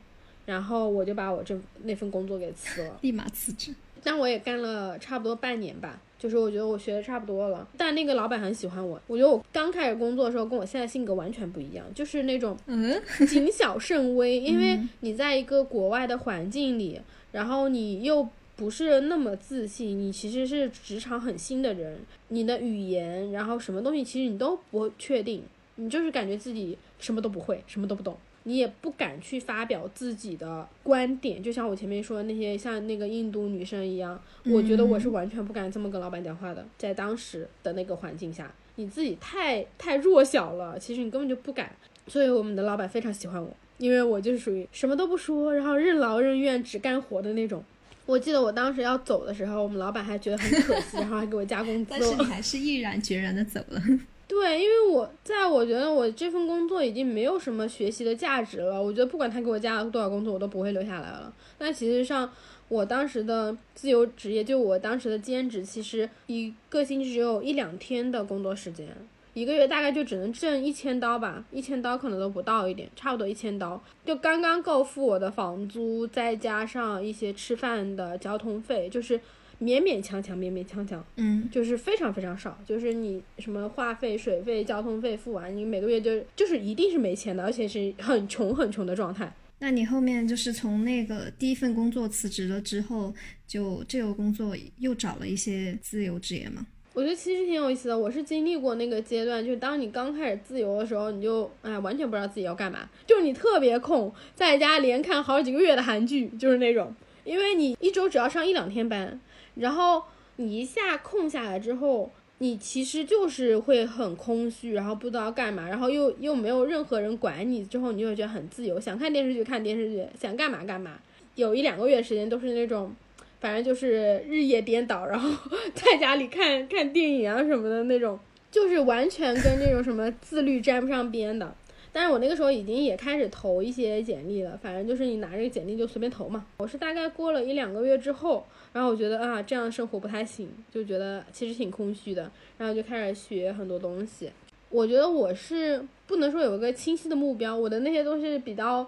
[0.47, 3.71] 然后我就把我这那份工作给辞了，立马辞职。
[4.01, 6.01] 但我也干了差不多半年吧。
[6.17, 8.99] 就是我觉得我学的差不多了，但那个老板很喜欢我。
[9.05, 16.99] 我觉得我刚开始工作的时候跟我现在性格完全不一样，就是那种嗯谨小慎微， 因为你在一个国外的环境里，
[17.33, 25.43] 然后你又不是那么自信，你其实是职场很新的人，你的语言，然后什么东西其实你都不确定，
[25.75, 28.17] 你就是感觉自己什么都不会，什么都不懂。
[28.47, 36.65] 你也不敢去发表自己的观点，就像我前面说的那些像那个印度女生一样，我觉得我是完全不敢这么跟老板讲话的。
[36.77, 41.69] 在当时的那个环境下，你自己太太弱小了，其实你根本就不敢。
[42.07, 47.61] 所以我们的老板非常喜欢我，因为我就是属于什么都不说，然后任劳任怨只干活的那种。
[48.05, 51.91] 我记得我当时要走的时候，我们老板还觉得很可惜，然后还给我加工资。
[51.91, 53.81] 但是你还是毅然决然的走了。
[54.27, 58.81] 对，因为我在我觉得我这份工作已经没有什么学习的价值了。
[58.83, 61.33] 我觉得不管他给我加了多少工作，我都不会留下来了。
[61.57, 62.29] 但其实上，
[62.67, 68.89] 我当时的自由职业，就我当时的兼职，其实一个星期只有一两天的工作时间，
[69.33, 79.17] 一个月大概就只能挣一千刀吧，一千刀可能都不到一点，差不多一千刀，就刚刚够付我的房租，再加上一些吃饭的交通费，就是。
[79.59, 89.33] 勉勉强强，勉勉强强，嗯，就是非常非常少，就是你什么话费、水费、交通费付完，你每个月就就是一定是没钱的，而且是很穷很穷的状态。
[89.59, 93.11] 那你后面就是从那个第一份工作辞职了之后，
[93.47, 96.67] 就这个工作又找了一些自由职业吗？
[96.93, 106.93] 我觉得其实挺有意思的，我是经历过那个阶段，就是当你刚开始自由的时候，你就哎完全不知道自己要干嘛，就是你特别空，在家连看好几个月的韩剧，就是那种，
[107.23, 109.19] 因为你一周只要上一两天班。
[109.59, 110.03] 然后
[110.37, 120.91] 你一下空下来之后，你其实就是会很空虚，然后不知道干嘛，然后又又没有任何人管你，之后你就会觉得很自由，想看电视剧看电视剧，想干嘛干嘛。
[121.35, 122.95] 有一两个月时间都是那种，
[123.39, 125.29] 反正就是日夜颠倒，然后
[125.73, 128.19] 在家里看看电影啊什么的那种，
[128.51, 131.55] 就是完全跟那种什么自律沾不上边的。
[131.91, 136.45] 但是我那个时候已经也开始投一些简历了，反正就是你拿这个简历就随便投嘛。
[136.57, 138.45] 我是大概过了一两个月之后。
[138.73, 142.29] 然后我觉得啊，这样的生活不太行，就觉得其实挺空虚的。
[142.59, 144.29] 然后就开始学很多东西。
[144.69, 148.87] 我觉得我是不能说有一个清晰的目标，我的那些东西比较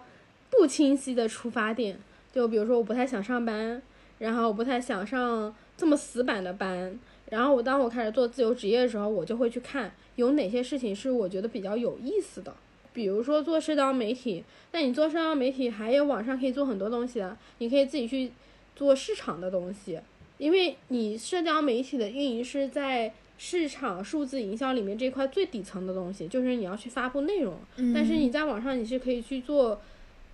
[0.52, 1.97] 不清晰的出发点。
[2.32, 3.82] 就比如说，我不太想上班，
[4.20, 7.00] 然后我不太想上这么死板的班。
[7.30, 12.54] 然后我当我开始做自由职业的时候，我就会去看有哪些事情是我觉得比较有意思的。
[12.94, 18.32] 比如说做社交媒体，那你做社交媒体还有网上可以做很多东西的，你可以自己去。
[18.76, 20.00] 做市场的东西，
[20.38, 27.56] 因为你社交媒体的运营是在市场数字营销里面这块最底层的东西，就是你要去发布内容。
[27.94, 29.82] 但是你在网上你是可以去做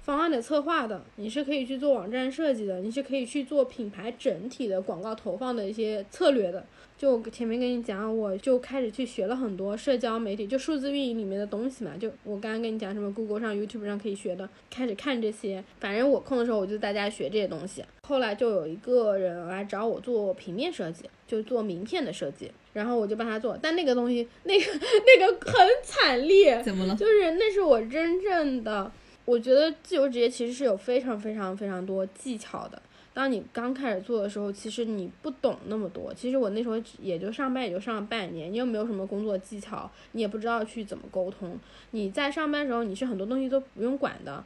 [0.03, 6.63] 方案的策划的，你是可以去做网站设计的，你是可以去做品牌整体的广告投放的一些策略的。
[6.97, 11.91] 就前面跟你讲，我就开始去学了很多社交媒体，就数字运营里面的东西嘛。
[11.99, 15.63] 就我刚刚跟你讲什么，Google 上、YouTube 上可以学的，开始看这些。
[15.79, 17.83] 反正我空的时候，我就在家学这些东西。
[18.03, 23.57] 后来就有一个人来找我做平面设计，就做名片的设计，然后我就帮他做。
[23.61, 26.95] 但那个东西，那个那个很惨烈， 怎么了？
[26.95, 28.89] 就是那是我真正的，
[29.25, 32.81] 我觉得自由职业其实是有非常非常非常多技巧的。
[33.15, 36.13] 当你刚开始做的时候，其实你不懂那么多。
[36.13, 41.57] 其实我那时候也就上班，也就上了半年，你又没有什么工作技巧，你也不知道去怎么沟通。
[41.91, 44.43] 你在上班的时候，你是很多东西都不用管的，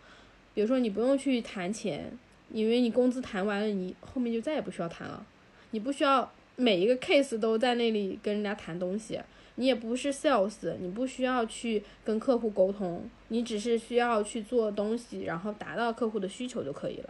[0.53, 2.15] 比如说你不用去谈钱，
[2.53, 5.25] 因为你工资谈完了，你后面就再也不需要谈了。
[5.71, 9.19] 你不需要每一个 case 都在那里跟人家谈东西，
[9.55, 17.09] 你也不是 sales，你不需要去跟客户沟通，你只是需要去做东西，然后达到客户的需求就可以了。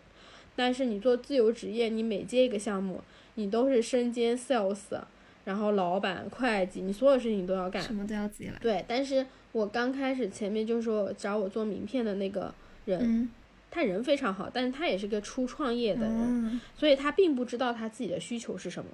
[0.60, 3.00] 但是你做自由职业，你每接一个项目，
[3.36, 5.00] 你都是身兼 sales，
[5.46, 8.60] 然后老板、会计，你所有事情都要干，什么都要自己来。
[8.60, 12.54] 对，但是我刚开始前面就说找我做名片的那个
[12.84, 13.30] 人，
[13.72, 18.92] 他人非常好，但是他也是个初创业的人，所以他并不知道他自己的需求是什么，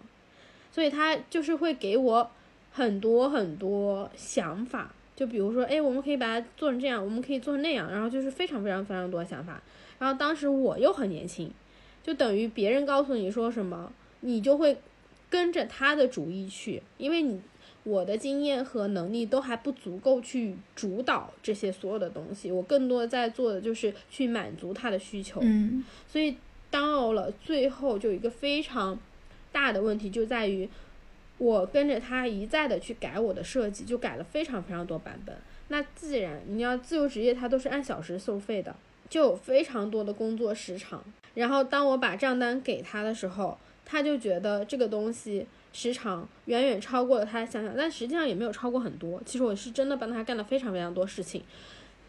[0.72, 2.30] 所以他就是会给我
[2.74, 9.60] 很多很多想法，就比如说，哎，我们可以把它做成这样，我们可以做成那样，然后就是非常非常非常多想法。
[10.00, 11.52] 然后当时我又很年轻，
[12.04, 13.92] 就等于别人告诉你说什么，
[14.22, 14.78] 你就会
[15.30, 17.42] 跟着他的主意去，因为你
[17.84, 25.40] 我的经验和能力都还不足够去主导这些所有的东西，我更多在做的就是去满足他的需求。
[25.44, 26.36] 嗯，所以
[26.72, 28.98] 到了最后，就一个非常
[29.52, 30.68] 大的问题就在于，
[31.38, 35.36] 我跟着他一再的去改我的设计，就改了非常非常多版本。
[35.68, 38.76] 那自然你要自由职业，它都是按小时收费的。
[39.10, 41.04] 就有非常多的工作时长，
[41.34, 49.22] 然后当我把账单给他的时候，他就觉得这个东西时长远远超过了他的想象，但实际上也没有超过很多。
[49.26, 51.44] 其实我是真的帮他干了非常非常多事情，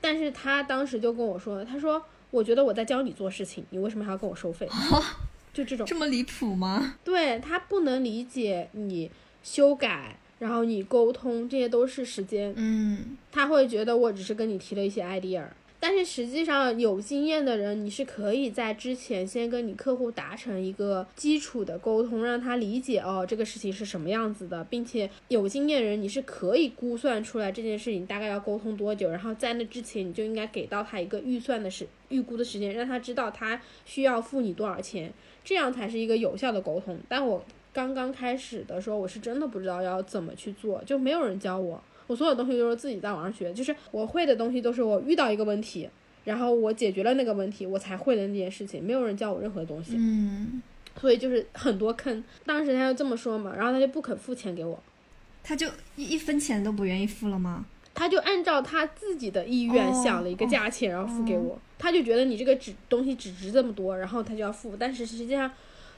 [0.01, 4.69] 但是他当时就跟我说，他说我觉得我在教你做事情，你为什么还要跟我收费？
[5.53, 6.97] 就这种这么离谱吗？
[7.03, 9.11] 对他不能理解你
[9.43, 12.53] 修改，然后你沟通，这些都是时间。
[12.57, 15.45] 嗯，他会觉得我只是跟你提了一些 idea。
[15.89, 35.13] 但是实际上有经验的人，你是可以在之前先跟你客户达成一个基础的沟通，让他理解哦这个事情是什么样子的，并且有经验人你是可以估算出来这件事情大概要沟通多久，然后在那之前你就应该给到他一个预算的时预估的时间，让他知道他需要付你多少钱，
[35.45, 36.99] 这样才是一个有效的沟通。
[37.09, 41.81] 但我刚刚开始的时候，我是真的不知道要怎么去做，就没有人教我。
[42.07, 45.89] 我所有东西都是自己在网上学，就是我会的东西都是我遇到一个问题，
[46.25, 48.85] 然后我解决了那个问题，我才会的那件事情。
[48.85, 50.63] 没有人教我任何东西，嗯，
[51.01, 52.23] 所以就是很多坑。
[52.45, 54.83] 当时他就这么说嘛，然后他就不肯付钱给我，
[55.43, 57.67] 他就一一分钱都不愿意付了吗？
[57.95, 61.59] 他就按照他自己的意愿想了一个价钱，然后付给我。
[61.79, 64.77] 他就觉得你这个只东西只值这么多，然后他就要付。
[64.79, 65.51] 但是实际上，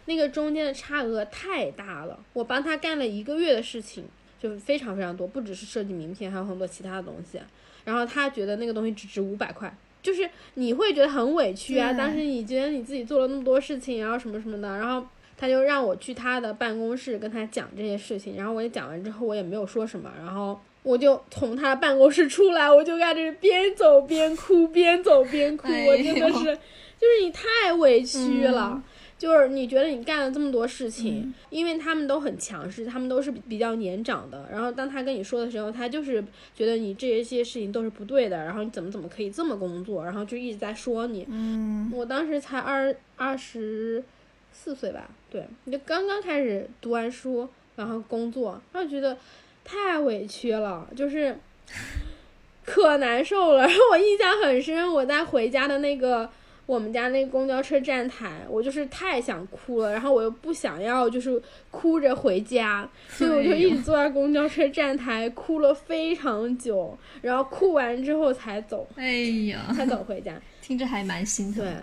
[0.06, 2.18] 那个中间的差额太大了。
[2.32, 4.04] 我帮他干了一个月的事情。
[4.38, 7.38] 就非常非常多，不只是设计名片，还有很多其他的东西。
[7.84, 11.92] 然后他觉得那个东西只值五百块，就是你会觉得很委屈啊。
[11.92, 18.36] 当时你觉得你自己做了那么多事情，然后什么什么的，然后他就让我去他的办公室跟他讲这些事情。
[18.36, 20.12] 然后我也讲完之后，我也没有说什么。
[20.18, 25.66] 然后我就从他办公室出来，我就开始边走边哭，边走边哭。
[25.68, 28.82] 我真的是，就是你太委屈了。
[29.18, 34.48] 就是你觉得你干了这么多事情，因为他们都很强势，他们都是比较年长的。
[34.48, 38.36] 然后当他跟你说的时候，他就是觉得你这些事情都是不对的。
[38.44, 40.04] 然后你怎么怎么可以这么工作？
[40.04, 41.26] 然后就一直在说你。
[41.28, 44.04] 嗯，我当时才二二十
[44.52, 49.18] 四岁吧，对，就刚刚开始读完书，然后工作，然后觉得
[49.64, 51.36] 太委屈了，就是
[52.64, 53.66] 可难受了。
[53.66, 56.30] 然后我印象很深，我在回家的那个。
[56.68, 61.40] 我们家那个公交车站台，我就是太想哭了，然后我又不想要，就是
[61.70, 68.86] 哭着回家，所以我就一直坐在公交车站台哭了非常久，然后哭完之后才走。
[68.96, 71.64] 哎呀，才走回家，听着还蛮心疼。
[71.64, 71.74] 对，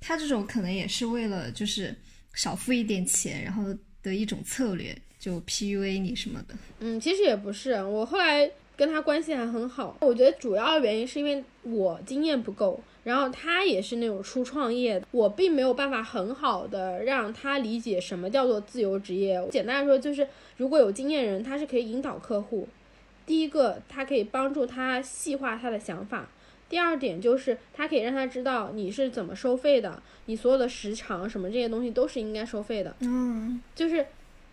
[0.00, 1.92] 他这种可能也是为了就是
[2.32, 3.64] 少付一点钱，然后
[4.04, 6.54] 的一种策略，就 PUA 你什么的。
[6.78, 8.48] 嗯，其实也不是，我后来
[8.82, 9.96] 跟他关系还很好。
[10.00, 12.80] 我觉得主要原因是因为我经验不够。
[13.04, 19.40] 然后他也是那种初创业的，我并没有办法很好的让他理解什么叫做自由职业。
[19.52, 20.26] 简单来说，就是
[20.56, 22.66] 如果有经验人，他是可以引导客户。
[23.24, 26.28] 第一个，他可以帮助他细化他的想法；
[26.68, 32.94] 第二点就是他可以让他知道你是怎么收费的，你所有的时长什么这些东西都是应该收费的。
[33.00, 34.06] 嗯，就是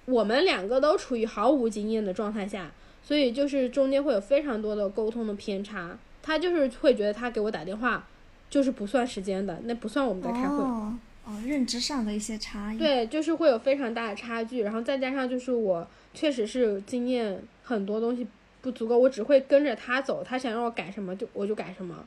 [0.06, 2.72] 我们两个都处于毫无经验的状态下，
[3.04, 5.98] 所以就是中间会有非常多的沟通的偏差。
[6.22, 8.06] 他就是会觉得他给我打电话
[8.50, 10.58] 就是不算时间的，那不算我们在开会。
[10.58, 12.78] 哦哦，认知上的一些差异。
[12.78, 18.26] 对，就是会有非常大的差距，然后再加上就是我确实是经验很多东西
[18.62, 22.04] 不足够，我只会跟着他走，他想让我改什么就我就改什么，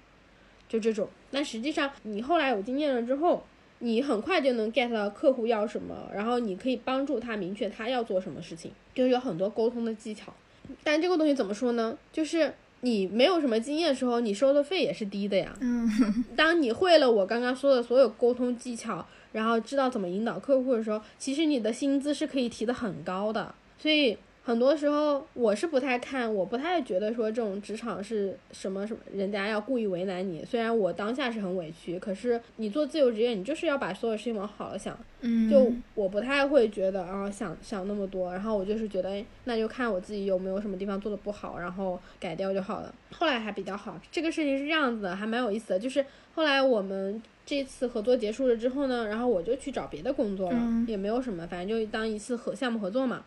[0.69, 1.09] 就这种。
[1.31, 3.45] 但实际上你后来有经验了之后，
[3.79, 10.35] 你很快就能 get 到客户要什么，然后你可以帮助他明确他要做什么事情，就是有很多沟通的技巧。
[10.85, 11.97] 但这个东西怎么说呢？
[12.13, 15.55] 就是你没有什么经验的时候，你收的费也是低的呀。
[15.61, 15.89] 嗯，
[16.37, 23.55] 当你会了我刚刚说的所有沟通技巧，然后知道怎么引导客户的时候，其实你的薪资是可以提的很高的。
[23.79, 30.45] 所以很多时候我是不太看，我不太觉得说这种职场是什么什么，人家要故意为难你。
[30.45, 34.99] 虽然我当下是很委屈，可是你做自由职业，你就是要把所有事情往好了想。
[35.21, 42.93] 嗯，就我不太会觉得啊想想那么多，然后我就是觉得，哎，那就看我自己有没有什么地方做的不好，然后改掉就好了。
[43.13, 45.79] 后来还比较好，这个事情是这样子的，还蛮有意思的。
[45.79, 53.23] 就是后来我们这次合作结束了之后呢，然后我就去找别的工作了，嗯也没有什么，反正就当一次合项目合作嘛。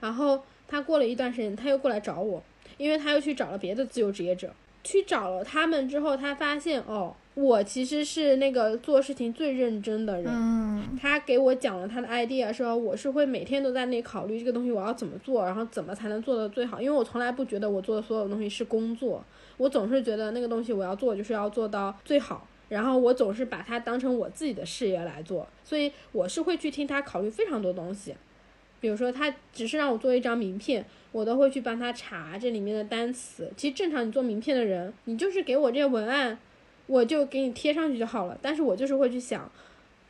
[0.00, 2.40] 然后他过了一段时间，他又过来找我，
[2.76, 4.52] 因为他又去找了别的自由职业者，
[4.84, 10.26] 去找了他们之后，他发现哦，我其实是那个做事情最认真的人。
[10.28, 10.68] 嗯
[11.00, 16.80] 他给我讲了他的 idea，说我是会每天都在那里考虑这个东西我要怎么做，然后怎么才能做得最好。
[16.80, 19.24] 因为我从来不觉得我做的所有东西是工作，
[19.56, 28.14] 我总是觉得那个东西我要做就是要做到最好，然后我总是把它当成我自己的事业来做，所以我是会去听他考虑非常多东西。
[28.80, 33.50] 比如说，他只是让我做一张名片，我都会去帮他查这里面的单词。
[33.56, 36.38] 其实正常你做名片的人，你就是给我这些文案，
[36.86, 38.38] 我就给你贴上去就好了。
[38.40, 39.50] 但是我就是会去想，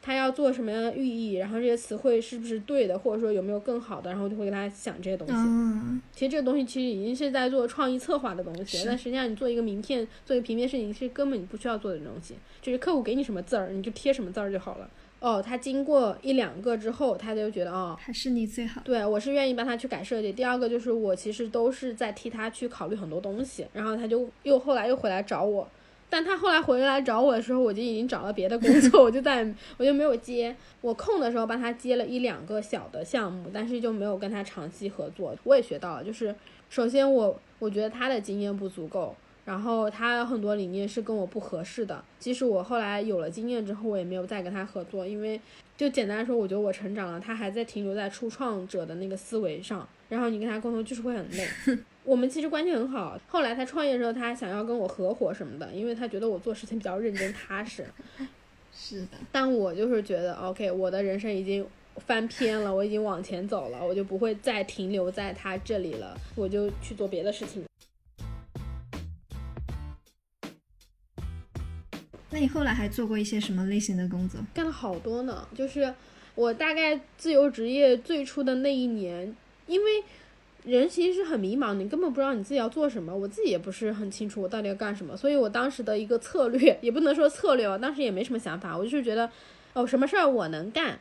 [0.02, 5.32] 他要做什么样的寓意，然后这些词汇是不是对的，或者说有没有更好的，然后就会给他想这些东西。
[5.34, 14.90] 嗯其实这个东西其实已经是在做创意策划的东西了，但实际上你做一个名片，做一个平面设计是根本你不需要做的东西，就是客户给你什么字儿，你就贴什么字儿就好了。
[15.20, 18.80] 哦，他经过一两个之后，他就觉得哦，还是你最好。
[18.84, 20.32] 对我是愿意帮他去改设计。
[20.32, 25.68] 第二个就是我其实都是在替他去考虑很多东西，然后他就又后来又回来找我，
[26.08, 29.44] 但他后来回来找我的时候，我就已经找了别的工作， 我就在
[29.76, 30.54] 我就没有接。
[30.80, 35.34] 我空的时候帮他接了一两个小的项目，但是就没有跟他长期合作。
[35.42, 36.32] 我也学到了，就是
[36.70, 39.16] 首先我我觉得他的经验不足够。
[39.48, 45.40] 然后他有很多理念是跟我不合适的，即使我后来有了经验之后，我也没有再跟他合作，因为
[45.74, 51.48] 就简单说，我觉得我成长了，他还在停留在初创者的那个思维上，然后你跟他沟通就是会很累。
[52.04, 57.86] 我们其实关系很好，后来他创业的时候，他还想要跟我合伙什么的，因为他觉得我做事情比较认真踏实。
[58.70, 67.64] 是的，但我就是觉得，OK，我的人生已经翻篇了，我已经往前走了，我就不会再停留在他这里了，我就去做别的事情。
[72.30, 74.38] 那你后来还做过一些什么类型的工作？
[74.52, 75.94] 干了好多呢，就是
[76.34, 79.34] 我大概自由职业最初的那一年，
[79.66, 80.04] 因为
[80.64, 89.30] 人其实是很迷茫，你根本不知道你自己要做什么，我自己也不是很清楚我到底要干什么，所以我当时的一个策略，也不能说策略吧，当时也没什么想法，我就是觉得，
[89.72, 90.98] 哦，什么事儿我能干，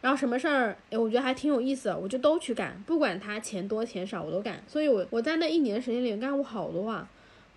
[0.00, 7.08] 然后什么事儿，哎，我觉得还挺有意思的，我就都去干，不管他钱多钱少我都干，所以我我在那一年时间里干过好多啊。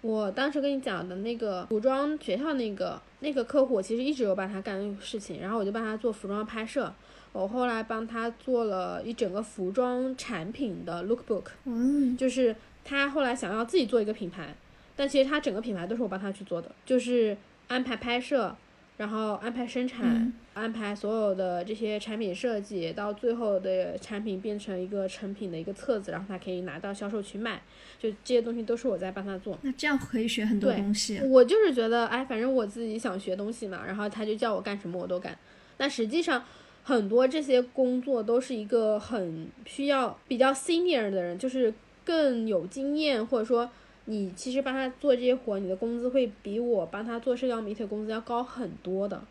[0.02, 6.92] 我当时跟你讲的那个服装学校那个那个客户，我其实一直有帮他干那个事情，然后我就帮他做服装拍摄。
[7.34, 14.54] 我后来帮他做了一整个服装产品的 lookbook，嗯，就是他后来想要自己做一个品牌，
[14.98, 17.38] 但其实他整个品牌都是我帮他去做的，就是
[17.70, 18.54] 安排拍摄，
[19.02, 27.60] 然后安排生产，嗯安排所有的这些产品设计，到最后的产品变成一个成品的一个册子，然后他可以拿到销售去卖，
[27.98, 29.58] 就这些东西都是我在帮他做。
[29.64, 31.20] 那这样可以学很多东西。
[31.22, 35.36] 我就是觉得，哎，反正我自己想学东西嘛，然后他就叫我干什么我都干。
[35.78, 36.44] 但实际上，
[36.84, 41.74] 很多这些工作都是一个很需要比较 senior 的人，就是
[42.06, 43.68] 更有经验，或者说
[44.06, 49.22] 你其实帮他做这些活，你的工资会比我帮他做社交媒体的工资要高很多的。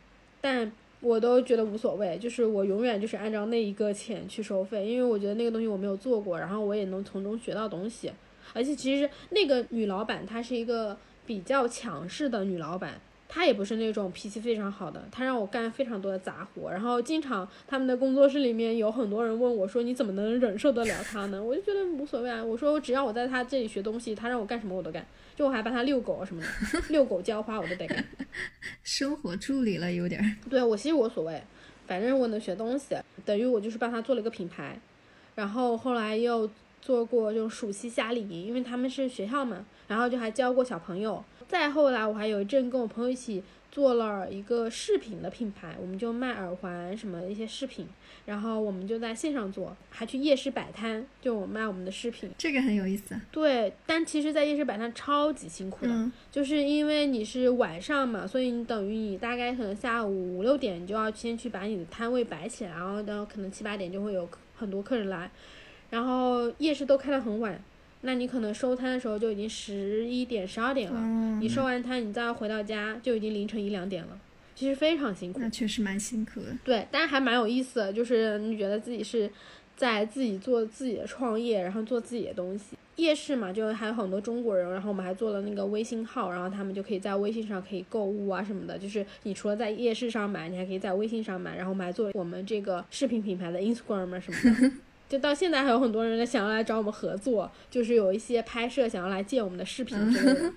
[0.41, 8.13] 但我都觉得无所谓，就是我永远就是按照那一个钱去收费，因为我觉得那个东西我没有做过，然后我也能从中学到东西。
[8.53, 10.97] 而且其实那个女老板她是一个
[11.27, 13.01] 比较强势的女老板，
[13.33, 21.41] 他也不是那种脾气非常好的，他让我干非常多的杂活，然后经常他们的工作室里面有很多人问我说你怎么能忍受得了他呢？
[21.41, 25.07] 我就觉得无所谓啊，我说只要我在他这里学东西，他让我干什么我都干，
[25.37, 26.49] 就我还帮他遛狗什么的，
[26.89, 28.05] 遛狗浇花我都得干，
[28.83, 30.27] 生活助理了有点儿。
[30.51, 31.41] 对我其实无所谓，
[31.87, 34.77] 反正我能学东西，等于我就是帮他做了一个品牌，
[35.37, 36.51] 然后后来又
[36.83, 41.25] 做过这种暑期夏令营，因为他们是学校嘛，然后就还教过小朋友。
[41.51, 43.43] 再后来，我还有一阵跟我朋友一起
[43.73, 47.89] 做了一个饰品的品牌，我们就卖耳环什么一些饰品，
[48.25, 52.31] 然后我们就在线上做，还去夜市摆摊，就我卖我们的饰品。
[52.39, 53.21] 这个很有意思。
[53.33, 65.29] 对，但其实，在夜市摆摊超级辛苦的，嗯就是因为你是晚上嘛，所以你等于你大概可能下午五六点你就要先去把你的摊位摆起来，然后到可能七八点就会有很多客人来，
[65.91, 67.61] 然后夜市都开得很晚。
[68.03, 74.19] 那你可能收摊的时候就已经十一点、十二点了，嗯，你收完摊，你再回到家就已经凌晨一两点了，
[74.55, 75.39] 其实非常辛苦。
[75.39, 76.47] 那确实蛮辛苦的。
[76.65, 79.31] 对，但是还蛮有意思的，就是你觉得自己是
[79.77, 82.77] 在自己做自己的创业，然后做自己的东西。
[82.97, 88.79] 夜市嘛，就还有很多中国人，然后我们还做了那个微信号，然后他们就可以在微信上可以购物啊什么的。
[88.79, 94.73] 就是你除了在夜市上买，你还可以在微信上买，然后我们还做我们这个视频品牌的 Instagram 啊什么的。
[95.11, 100.53] 就到现在还有很多人想要来找我们合作，就是有一些拍摄想要来借我们的视频之类的。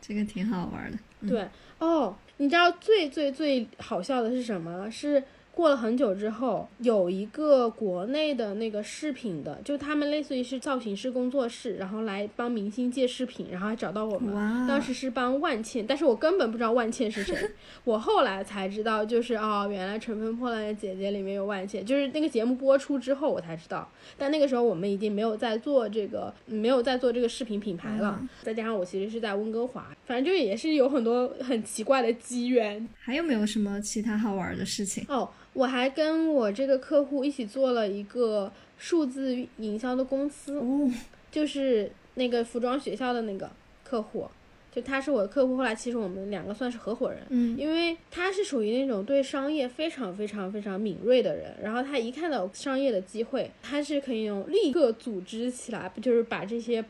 [0.00, 0.98] 这个挺好玩的。
[1.20, 1.48] 嗯对
[1.78, 4.90] 哦，你知道最最最好笑的是什么？
[4.90, 5.22] 是
[5.54, 14.34] 过了很久之后，有一个国内的那个饰品的，就他们类似于是造型师工作室，然后来帮明星借饰品，然后还找到我们。
[14.34, 17.36] 哇，当时是帮万茜，但是我根本不知道万茜是谁，
[17.84, 23.86] 我后来才知道，就是哦，原来《乘风破浪的姐姐》里面有万茜，就是那个节目播出之后我才知道，
[24.16, 28.28] 但那个时候我们已经没有在做这个，没有在做这个饰品品牌了，嗯。
[28.42, 35.02] 再加上我其实是在温哥华，反正就也是有很多很奇怪的机缘还有没有什么其他好玩的事情？
[35.08, 35.26] 哦。
[35.54, 40.90] 我还跟我这个客户一起做了一个数字营销的公司，哦，
[41.30, 43.50] 就是那个服装学校的那个
[43.84, 44.26] 客户，
[44.74, 45.58] 就他是我的客户。
[45.58, 56.82] 后来其实我们两个算是合伙人，嗯因为他是属于那种对商业非常非常非常敏锐的人，然后他一看到商业的机会，他是可以用立刻组织起来，就是把这些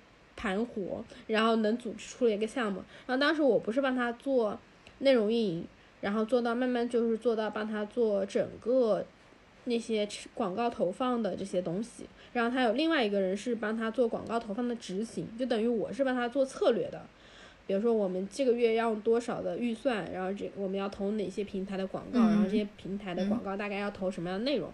[0.42, 2.82] 盘活，然后能组织出一个项目。
[3.06, 4.58] 然后当时我不是帮他做
[4.98, 5.64] 内容运营，
[6.00, 9.04] 然后做到慢慢就是做到帮他做整个
[9.66, 12.06] 那些广告投放的这些东西。
[12.32, 17.00] 然后他有另外一个人是帮他做广告投放的执行，就等于我是帮他做策略的。
[17.68, 24.68] 比如说我们这个月要用多少的预算，然后这我们要投哪些平台的广告，嗯然后这些平台的广告大概要投什么样的内容。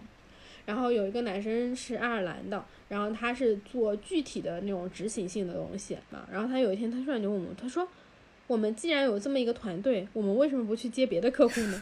[0.69, 6.27] 然后有一个男生是爱尔兰的，然后他是做具体的那种执行性的东西嘛。
[6.31, 7.87] 然后他有一天他突然就问我，他说
[8.45, 11.81] ：“我们既然有这么一个团队，我们为什么不去接别的客户呢？”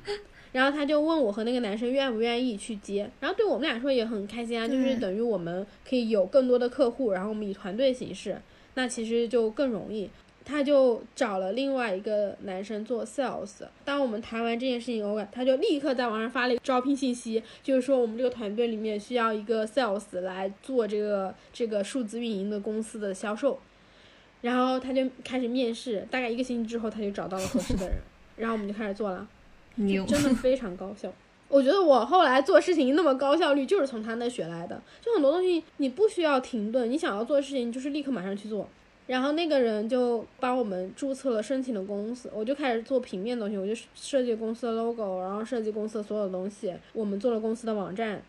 [0.52, 8.40] 然后他就问我和那个男生愿不愿意去接，然后对我们俩说也很开心啊，就是等于我们可以有更多的客户，然后我们以团队形式，
[8.72, 10.08] 那其实就更容易。
[10.50, 13.66] 他就找了另外一个男生做 sales。
[13.84, 23.58] 当我们谈完这件事情后，他就立刻在网上发了一个招聘信息，就是说我们这个团队里面需要一个 sales 来做这个这个数字运营的公司的销售。
[24.40, 27.96] 然后他就开始面试，大概一个星期之后，他就找到了合适的人，
[28.38, 29.28] 然后我们就开始做了。
[29.74, 31.12] 牛，真的非常高效。
[31.48, 34.80] 我觉得我后来做事情那么高效率，就是从他那学来的。
[35.02, 38.68] 就很多东西你不需要停顿，你想要做的事情就是立刻马上去做。
[39.08, 46.74] 然后那个人就帮我们注册了申请的公司，我就开始做平面东西，我就设计公司的 logo，然后设计公司的所有东西。
[46.92, 48.22] 我们做了公司的网站，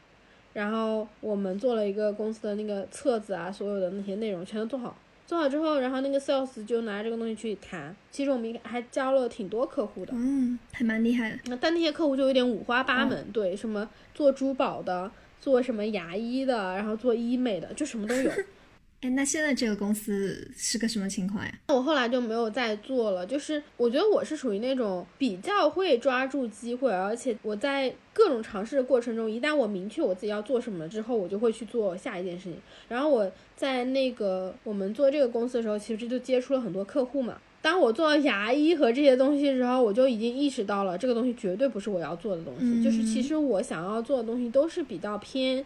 [0.54, 4.98] 然后我们做了一个公司的那个册子啊，所有的那些内容全都做好。
[5.28, 7.94] 做好之后，然后那个 sales 就拿这个东西去谈。
[8.10, 11.38] 其实我们还交了挺多客户的，嗯，还蛮厉害的。
[11.48, 15.12] 那但那些客户就有点五花八门，对，什么做珠宝的，
[15.42, 18.32] 做什么牙医的，然后做医美的，就什么都有。
[19.02, 21.52] 哎，那现在这个公司是个什么情况呀？
[21.70, 32.56] 我后来就没有再做了，就是我觉得我是属于那种比较会抓住机会，而且我在各种尝试的过程中，一旦我明确我自己要做什么之后，我就会去做下一件事情。
[32.90, 37.38] 然后我在那个我们做这个公司的时候，其实就接触了很多客户嘛。
[37.62, 42.66] 当我做到牙医和这些东西的时候，我就已经意识到了这个东西绝对不是我要做的东西。
[42.66, 45.66] 嗯就是其实我想要做的东西都是比较偏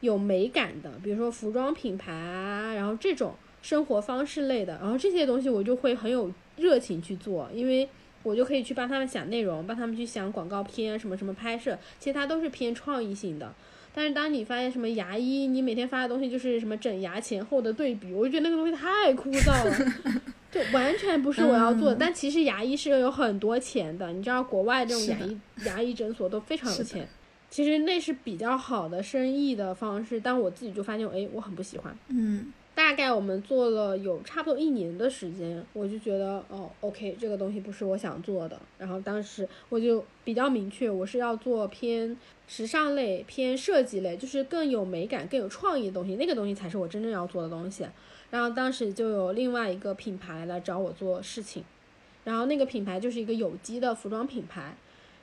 [0.00, 7.88] 有美感的，比如说服装品牌啊，然后这种生活方式类的，然后这些东西我就会很有热情去做，因为
[8.22, 13.52] 我就可以去帮他们想内容，帮他们去想广告片什么什么拍摄，其实它都是偏创意性的。
[13.94, 19.92] 但是当你发现什么牙医，你每天发的东西就是什么整牙前后的对比，我就觉得那个东西太枯燥了，
[20.52, 21.96] 就完全不是我要做的。
[21.96, 27.08] 但其实牙医是有很多钱的，你知道国外这种牙医牙医诊所都非常有钱。
[27.50, 31.96] 其实那是比较好的生意的方式，但我自己就发现，哎，我很不喜欢。
[32.08, 38.60] 嗯，大概我们做了有差不多一年的时间，我就觉得，哦，OK，这个东西不是我想做的。
[38.76, 42.14] 然后当时我就比较明确，我是要做偏
[42.46, 47.86] 时尚类、偏设计类，就是更有美感、更有创意的东西，那个东西才是我真正要做的东西。
[48.30, 51.64] 然后当时就有另外一个品牌来找我做事情，
[52.24, 54.76] 然后那个品牌就是一个有机的服装品牌。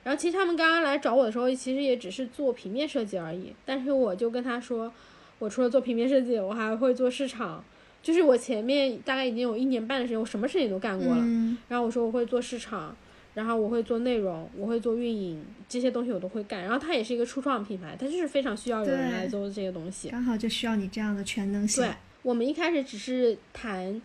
[0.06, 3.52] 然后其实他们刚刚来找我的时候，其实也只是做平面设计而已。
[3.64, 4.92] 但是我就跟他说，
[5.40, 7.64] 我除了做平面设计，我还会做市场。
[8.04, 11.24] 就是我前面大概已经有一年半的时间，我什么事情都干过了。
[11.66, 12.96] 然后我说我会做市场，
[13.34, 16.62] 然后我会做内容，我会做运营，这些东西我都会干。
[16.62, 20.10] 然后它也是一个初创品牌，它就是非常需要有人来做这些东西。
[20.10, 21.82] 刚好就需要你这样的全能性。
[21.82, 21.92] 对
[22.22, 24.00] 我们一开始只是谈。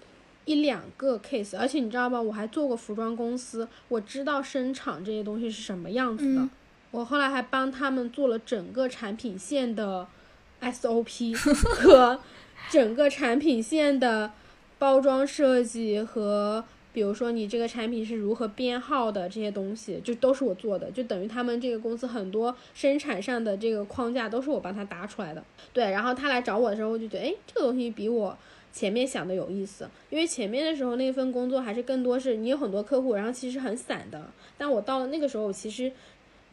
[0.45, 2.21] 一两个 case，而且你知道吗？
[2.21, 6.49] 我还做过服装公司，我知道生产这些东西是什么样子的。
[6.89, 10.07] 我后来还帮他们做了整个产品线的
[10.61, 11.33] SOP
[11.79, 12.19] 和
[12.69, 14.31] 整个产品线的
[14.77, 20.91] 包装设计和，比如说你这个产品是如何编号的这些东西，就都是我做的。
[20.91, 25.41] 就等于他们这个公司很多生产上的这个框架都是我帮他搭出来的。
[25.71, 28.37] 对，然后他来找我的时候，我就觉得，哎，这个东西比我。
[28.71, 34.31] 前面想的有意思，因为前面的时候那份工作还是更多是你有很多客户，然后其实很散的。
[34.57, 35.91] 但我到了那个时候，其实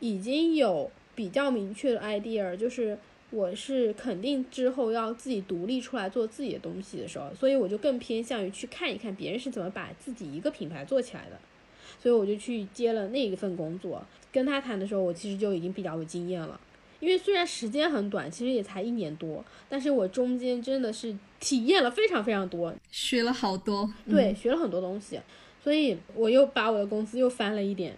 [0.00, 2.98] 已经有比较明确的 idea，就是
[3.30, 11.38] 我是肯定之后要自己独立出来做自己的东西的时候，所以我就更偏向于去看一看别人是怎么把自己一个品牌做起来的，
[12.00, 14.04] 所以我就去接了那一份工作。
[14.32, 16.60] 跟他谈的时候，我其实就已经比较有经验了。
[17.00, 25.20] 因为虽然时间很短，其实也才一年多，但是我中间真的是体验了非常非常多，学了好多，对，学了很多东西，
[25.62, 27.96] 所以我又把我的工资又翻了一点，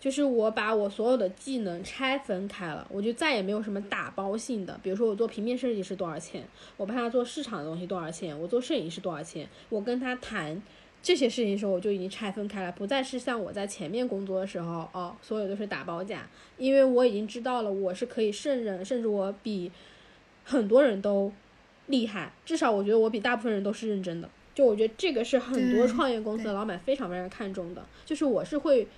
[0.00, 10.62] 就是我把我所有的技能拆分开了，我就再也没有什么打包性的，比如说我做平面设计师多少钱，我帮他做市场的东西多少钱，我做摄影是多少钱，我跟他谈。
[11.04, 19.72] 这些事情的时候，我就已经拆分开了，不再是像我在前面工作的时候，哦，所有都是打包价，因为我已经知道了我是可以胜任，甚至我比
[20.44, 21.32] 很多人都
[21.92, 24.28] 厉害，至少我觉得我比大部分人都是认真的。
[24.52, 28.88] 就我觉得这个是很多创业公司的老板非常非常看重的，就是我是会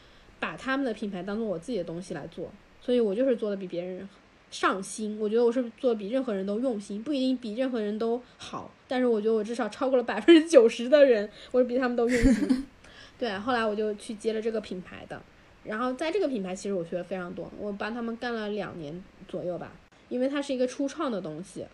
[0.41, 4.09] 把他们的品牌当做我自己的东西来做，所以我就是做的比别人。
[4.51, 12.65] 上心，我觉得我是做比任何人都用心，不一定比任何人都好，但是我觉得我至少超过了百分之九十的人，我是比他们都用心。
[13.19, 15.21] 对，后来我就去接了这个品牌的，
[15.65, 19.73] 然后在这个品牌其实我学的非常多，我帮他们干了两年左右吧，
[20.09, 21.67] 因为它是一个初创的东西，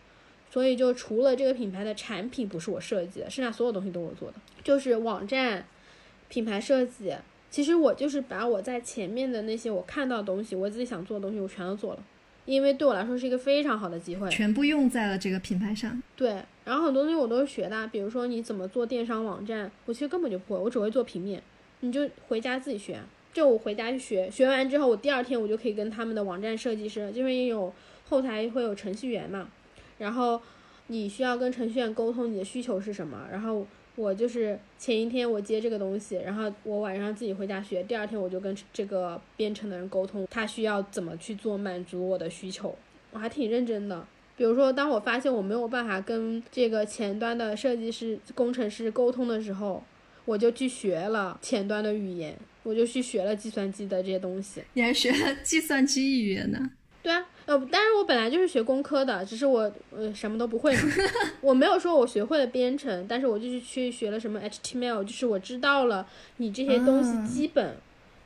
[0.50, 4.34] 所以就除了这个品牌的产品不是我设计的，剩下所有东西都是我做的，
[4.64, 5.64] 就是网站、
[6.28, 7.14] 品牌设计，
[7.50, 12.04] 其实我就是把我在前面的那些我看到的东西，我自己想做的东西，我全都做了。
[12.46, 16.02] 因为对我来说是一个非常好的机会，全部用在了这个品牌上。
[16.16, 21.40] 对，然后很多东西我都是学的，比如说你怎么做电商网站，我其实根本就不会，我只会做平面。
[21.80, 22.98] 你就回家自己学，
[23.32, 27.72] 就我回家去学，学完之后我第二天我就可以跟他们的网站设计师，因为有
[28.08, 29.48] 后台会有程序员嘛，
[30.00, 30.42] 然后
[30.88, 33.64] 你需要跟程序员沟通你的需求是什么，然后。
[33.96, 42.74] 我就是前一天我接这个东西，然后我晚上自己回家学，第二天我就跟这个编程的人沟通，他需要怎么去做满足我的需求，
[43.10, 44.06] 我还挺认真的。
[44.36, 49.84] 比如说，当我发现我没有办法跟这个前端的设计师、工程师沟通的时候，
[50.24, 54.62] 我就去学了前端的语言，我就去学了计算机的这些东西。
[54.72, 56.70] 你还学计算机语言呢？
[57.02, 60.82] 对啊，呃，但是我本来就是学工科的，只是我呃什么都不会嘛。
[61.40, 67.76] 我没有说我学会了编程，但是我就是去学了什么 HTML，就是我知道了你这些东西基本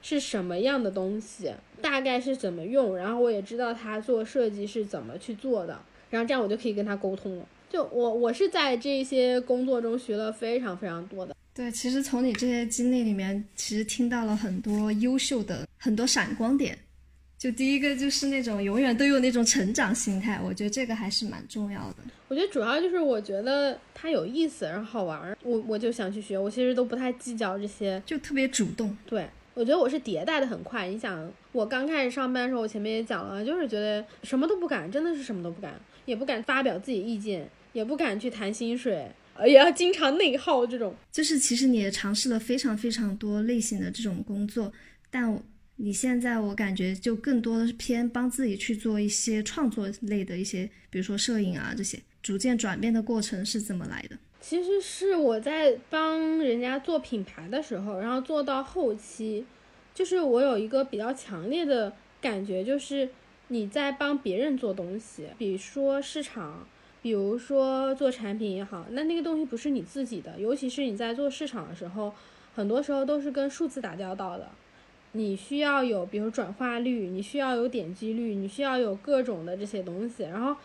[0.03, 7.47] 是什么样的东西，大概是怎么用，然后我也知道他做设计是怎么去做的，然后这样我就可以跟他沟通了。
[7.71, 11.35] 就我我是在这些工作中学了非常非常多的。
[11.55, 16.77] 对，其实从你这些经历里面，其实听到了很多优秀的很多闪光点。
[17.37, 21.97] 就第一个就是那种永远都有那种成长心态，我觉得这个还是蛮重要的。
[22.29, 26.39] 我觉得主要就是我觉得它有意思，然后好玩，我我就想去学。
[26.39, 28.97] 我其实都不太计较这些，就特别主动。
[29.05, 30.89] 对，我觉得我是迭代的很快。
[30.89, 39.07] 你想，我刚开始上班的时候，我前面也讲了，就是觉得什么都不敢，真的是什么都不敢，也不敢发表自己意见，也不敢去谈薪水，
[39.45, 40.95] 也要经常内耗这种。
[41.13, 44.73] 就是其实你也尝试了非常非常多类型的这种工作，
[45.11, 45.39] 但。
[45.77, 54.17] 你现在我感觉就更多的是偏帮自己去做一些创作类的一些，比如说摄影啊这些，逐渐转变的过程是怎么来的？
[54.41, 59.45] 其实是我在帮人家做品牌的时候，然后做到后期，
[59.93, 63.09] 就是我有一个比较强烈的感觉，就是
[63.49, 66.69] 你在帮别人做东西，比如说市场，
[67.03, 72.15] 比如说做产品也好，那那个东西不是你自己的，尤其是你在做市场的时候，
[72.55, 74.49] 很多时候都是跟数字打交道的。
[75.17, 80.25] 你需要有，比如转化率，你需要有点击率，你需要有各种的这些东西。
[80.25, 80.57] 然后，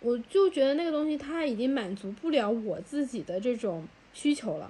[0.00, 4.68] 我就觉得那个东西它已经满足不了我自己的这种需求了。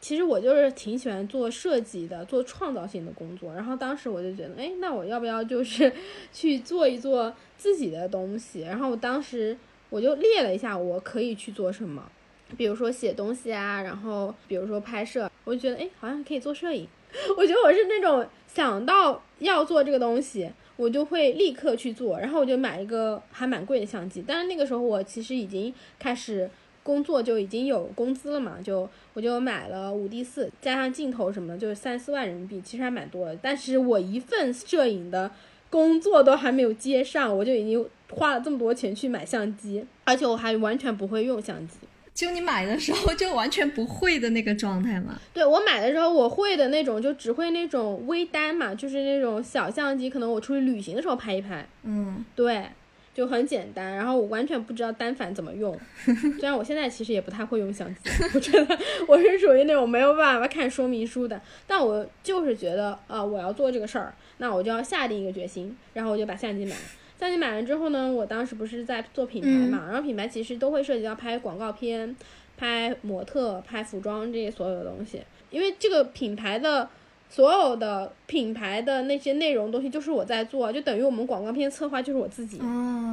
[0.00, 3.54] 其实我就是挺喜欢做设计的，做创造性的工作。
[3.54, 5.92] 然后当时我就觉得，哎，那我要不要就是
[6.34, 8.62] 去做一做自己的东西？
[8.62, 9.56] 然后我当时
[9.90, 12.10] 我就列了一下我可以去做什么，
[12.56, 16.88] 比如说写东西啊，然后比如说拍摄，我就觉得，哎，好像可以做摄影。
[17.38, 18.26] 我觉得我是那种。
[18.54, 24.22] 想到要做这个东西，我就会立刻去做，然后我就买一个还蛮贵的相机。
[24.26, 26.50] 但是那个时候我其实已经开始
[26.82, 33.38] 工作，就已经有工资了嘛，就我就买了五 D 四，加上镜头什么的，就是三四万人民币，其实还蛮多的。
[33.40, 35.30] 但是我一份摄影的
[35.70, 41.78] 工作都还没有接上，我就已经花了这么多钱去买相机，而且我还完全不会用相机。
[42.14, 45.18] 就你买的时候就完全不会的那个状态吗？
[45.32, 51.66] 对我买的时候我会的那种，就只会那种微单嘛，就是那种小相机，可能我出去旅行的时候拍一拍。
[51.84, 52.66] 嗯，对，
[53.14, 53.96] 就很简单。
[53.96, 61.40] 然后我完全不知道单反怎么用， 虽然我现在其实也不太会用相机，我觉得我是属于那种没有办法看说明书的。
[61.66, 66.82] 但我就是觉得啊，我要做这个事儿，那我就要下定一个决心，然后我就把相机买了。
[67.22, 72.16] 相机买完之后呢，我当时不是在做品牌嘛，然后品牌其实都会涉及到拍广告片、
[72.56, 76.90] 拍模特、拍服装这些所有的东西，因为这个品牌的
[77.30, 82.58] 所有的品牌的那些内容东西就是我在做，就等于我们广告片策划就是我自己。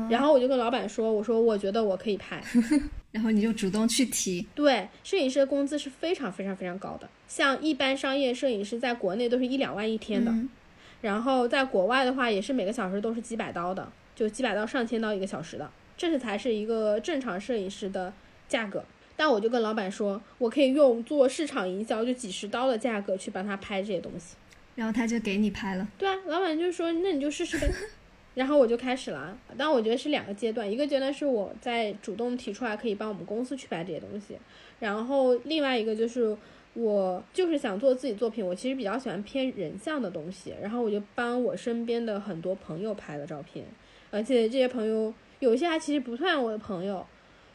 [0.09, 2.41] 然后我就跟老板说，我说我觉得我可以拍，
[3.13, 4.43] 然后你就主动去提。
[4.55, 10.33] 对，摄影师的工资是非常非常非常高的，像一般商业摄影师在国内都是一两万一天的。
[11.01, 18.11] 然后在国外的话，也是每个小时都是几百刀的，就几百到上千刀一个小时的，这是才是一个正常摄影师的
[18.47, 18.83] 价格。
[19.15, 24.35] 但我就跟老板说，我可以用做市场营销就几十刀的价格去帮他拍这些东西，
[24.75, 25.87] 然后他就给你拍了。
[25.97, 27.69] 对啊，老板就说那你就试试呗，
[28.35, 29.37] 然后我就开始了。
[29.57, 34.37] 但我觉得是两个阶段，一个阶段是我在主动提出来可以帮我们公司去拍这些东西，
[34.79, 36.35] 然后另外一个就是。
[36.79, 43.65] 我就是想做自己作品，我其实比较喜欢偏人像的东西，然后我就帮我身边的很多朋友拍了照片，
[44.11, 47.05] 而且这些朋友有些还其实不算我的朋友，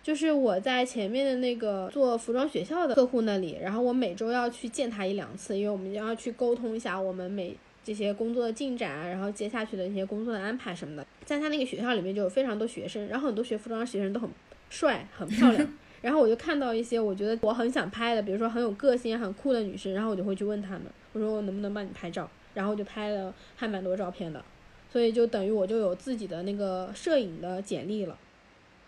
[0.02, 11.06] 就是我在前面的那个做服装学校的客户那里，然后我每周要去见他一两次，因为我们就要去沟通一下我们每这些工作的进展，然后接下去的一些工作的安排什么的。
[11.24, 14.28] 在他那个学校里面就有非常多学生，然后很多学服装的学生都很
[14.68, 15.66] 帅，很漂亮。
[16.04, 20.82] 然后我就看到一些我觉得我很想拍的，比如说很有个性、很酷的女生，然后我就会去问他们，
[21.14, 24.44] 我说我能不能帮你拍照，然后我就拍了还蛮多照片的，
[24.92, 28.18] 所以就等于我就有自己的那个摄影的简历了。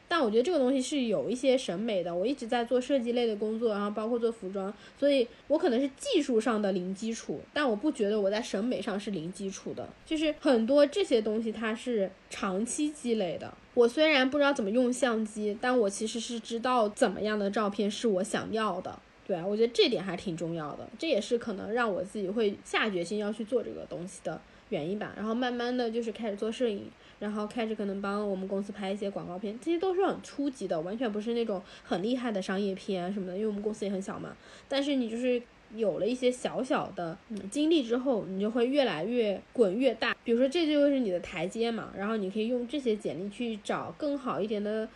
[0.08, 2.14] 但我觉得这个东西是有一些审美的。
[2.14, 9.88] 我一直在做设计类的工作，然后包括做服装，所以我可能是技术上的零基础，但我不觉得我在审美上是零基础的。
[10.04, 13.52] 就是很多这些东西它是长期积累的。
[13.76, 18.98] 我虽然不知道怎么用相机，但我其实是知道怎么样的照片是我想要的。
[19.26, 25.12] 对，我觉得这点还挺重要的，这也是可能让我自己会下决心要去做这个东西的原因吧。
[25.14, 26.84] 然后慢慢的就是开始做摄影。
[27.18, 34.36] 然后开始可能帮我们公司拍一些广告片，这些都是很初级的，完全不是那种很厉害的商业片什么的，因为我们公司也很小嘛。
[34.68, 35.42] 但是你就是
[35.74, 37.16] 有了一些小小的
[37.50, 40.16] 经历之后，你就会越来越滚越大。
[40.24, 44.88] 比如说这就是你的台阶嘛，然后你可以用这些简历去找更好一点的。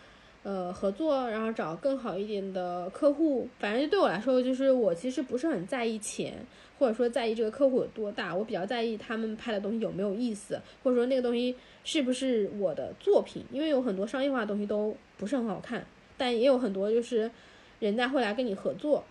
[0.43, 3.47] 呃，合作，然后找更好一点的客户。
[3.59, 6.33] 反正对我来说，就是我其实不是很在意钱，
[6.79, 8.33] 或者说在意这个客户有多大。
[8.33, 13.43] 我比较在意他们拍的东西有没有意思，或者说那个东西是不是我的作品。
[13.51, 15.85] 因为有很多商业化的东西都不是很好看，
[16.17, 17.29] 但也有很多就是
[17.77, 19.03] 人家会来跟你合作，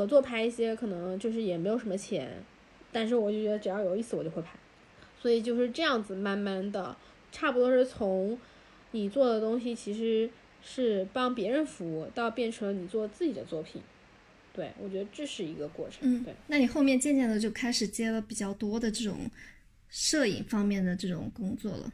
[0.00, 2.42] 合作拍一些可能就是也没有什么钱，
[2.90, 4.58] 但是我就觉得只要有意思我就会拍。
[5.20, 6.96] 所以就是这样子，慢慢的，
[7.30, 8.38] 差不多是从
[8.92, 10.30] 你做的东西其实。
[10.62, 13.80] 是帮别人服务，到变成了你做自己的作品，
[14.52, 16.00] 对我觉得这是一个过程。
[16.02, 16.34] 嗯，对。
[16.48, 19.20] 那你后面渐渐的就开始接了比较多的这种
[19.88, 21.90] 摄影方面的这种工作了。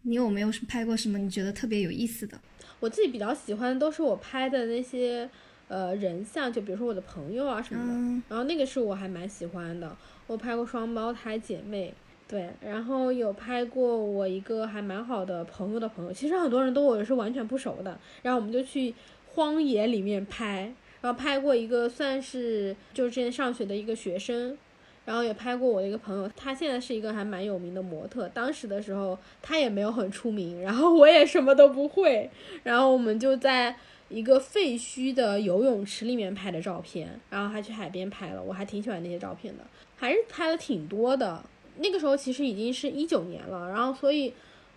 [0.00, 2.40] 你有没有拍过什么你觉得特别有意思的？
[2.80, 5.28] 我自己比较喜欢的都是我拍的那些
[5.68, 8.22] 呃人像，就比如说我的朋友啊什么的。
[8.28, 9.96] 然后那个是我还蛮喜欢的。
[10.26, 11.94] 我拍过双胞胎姐妹，
[12.26, 18.94] 对，然后有拍过我一个还蛮好的朋友的朋友，其实很多人都我是完全不熟的，然后我们就去
[19.34, 24.58] 荒野里面拍，然后拍过一个算是就是之前上学的一个学生。
[25.06, 28.28] 然后也拍过我的一个朋友，他现在是一个还蛮有名的模特。
[28.34, 32.30] 当时的时候他也没有很出名，然后我也什么都不会。
[32.62, 33.74] 然后我们就在
[34.08, 38.42] 一个废墟的游泳池里面拍的照片，然后还去海边拍了。
[38.42, 39.64] 我还挺喜欢那些照片的，
[39.96, 41.42] 还是拍了挺多的。
[41.78, 44.32] 那个时候其实已经是一九年了，然后所以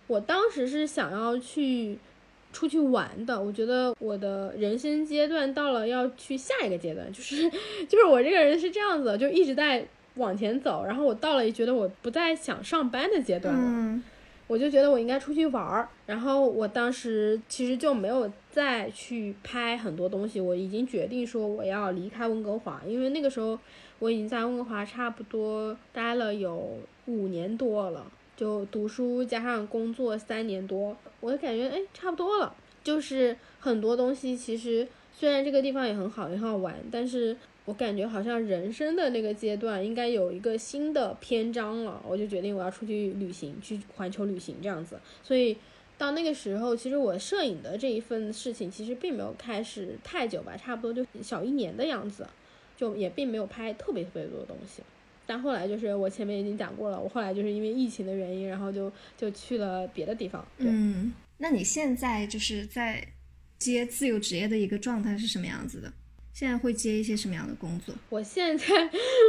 [0.06, 1.98] 我当时是想要去
[2.52, 3.40] 出去玩的。
[3.40, 7.50] 我觉得我的人生阶段到了要去下一个阶段，就是
[7.88, 9.86] 就是我这个人是这样子，就一直在。
[10.16, 13.98] 往前走，然后我到了也觉得我不再想上班的阶段了，
[14.52, 15.88] 我就觉得我应该出去玩儿。
[16.04, 23.58] 然后我当时其实就没有再去拍很多东西，我已经决定说我要离开温哥华，因为那个时候
[23.98, 26.76] 我已经在温哥华差不多待了有
[27.06, 28.04] 五年多了，
[28.36, 32.54] 就读书加上工作三年多，我感觉哎差不多了。
[32.84, 37.34] 就是很多东西其实虽然这个地方也很好，也很好玩，但是。
[37.64, 44.98] 我感觉好像人生的那个阶段应该有一个新的篇章了，我就决定我要出去旅行，去环球旅行这样子。
[45.22, 45.56] 所以
[45.96, 52.26] 到那个时候，其实我摄影的这一份事情其实并没有开始太久吧，差不多就小一年的样子，
[52.76, 54.82] 就也并没有拍特别特别多的东西。
[55.24, 60.44] 但后来就是我前面已经讲过了，我后来就是因为疫情的原因，然后就就去了别的地方。
[60.58, 63.06] 嗯，那你现在就是在
[63.60, 65.92] 接自由职业的一个状态是什么样子的？
[66.32, 67.94] 现在会接一些什么样的工作？
[68.08, 68.64] 我现在，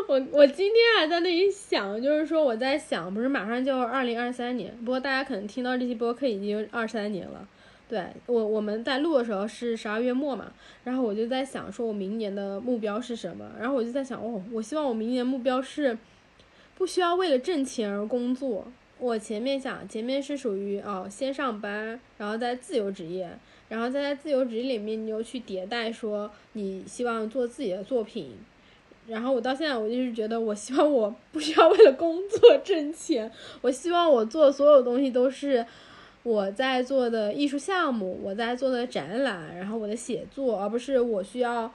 [0.07, 7.47] 我我今天还在那里想，就是说我在想，不是马上就二零二三年，不过大家可能听到这期播客已经二三年了。
[7.89, 10.51] 对我我们在录的时候是十二月末嘛，
[10.85, 13.51] 然后我就在想，说我明年的目标是什么？
[13.59, 15.97] 然后我就在想，哦，我希望我明年目标是
[16.75, 18.71] 不需要为了挣钱而工作。
[18.97, 23.29] 我前面想，前面是属于哦，先上班，然后再自由职业。
[23.73, 28.29] 然后再在自由职业里面，你又去迭代，说你希望做自己的作品。
[29.07, 35.65] 然后我到现在，我就是觉得，我希望我不需要为了工作挣钱，我希望我做所有东西都是
[36.21, 41.73] 我在做的艺术项目，我在做的展览，然后我的写作，而不是我需要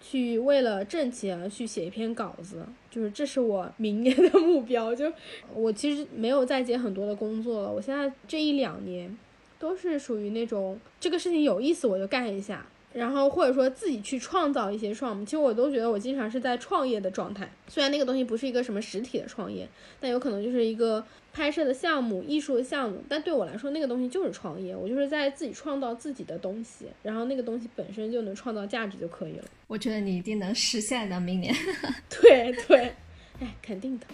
[0.00, 2.66] 去为了挣钱去写一篇稿子。
[2.90, 4.92] 就是这是我明年的目标。
[4.92, 5.12] 就
[5.54, 9.16] 我其实没有再接很多的工作了，我现在这一两年。
[9.58, 17.50] 都是属于那种这个事情有意思我就干一下，然后或者说自己去创造一些创，其实我都觉得我经常是在创业的状态。
[17.68, 19.68] 虽然那个东西不是一个什么实体的创业，
[20.00, 24.74] 但有可能就是一个拍摄的项目、艺术的项目，但对我来说那个东西就是创业。
[24.74, 29.44] 我就是在自己创造自己的东西，然后那个东西本身就能创造价值就可以了。
[29.66, 31.54] 我觉得你一定能实现的，明年。
[32.08, 32.94] 对对，
[33.40, 34.06] 哎，肯定的。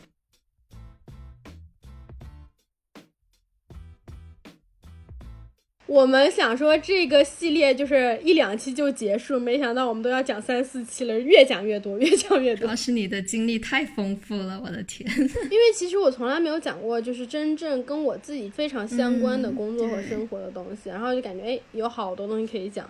[5.86, 12.62] 我们想说这个系列就是一两期就结束，没想到我们都要讲三四期了，越讲越多，越讲越多。
[12.62, 15.06] 主要是你的经历太丰富了，我的天！
[15.18, 22.88] 因为其实我从来没有讲过，就是真正跟我自己非常相关的工作和生活的东西，然后就感觉哎，有好多东西可以讲。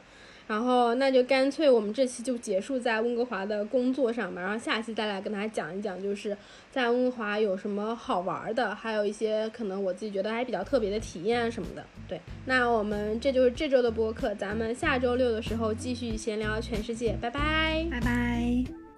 [0.52, 6.36] 然后那就干脆我们这期就结束在温哥华的工作上吧，然后下期再来跟大家讲一讲，就是
[6.70, 11.82] 在温哥华有什么好玩的，还有一些可能我自己觉得还比较特别的体验什么的。
[12.06, 18.91] 对，那我们这就是这周的播客，咱们下周六的时候继续闲聊全世界，拜拜，拜拜。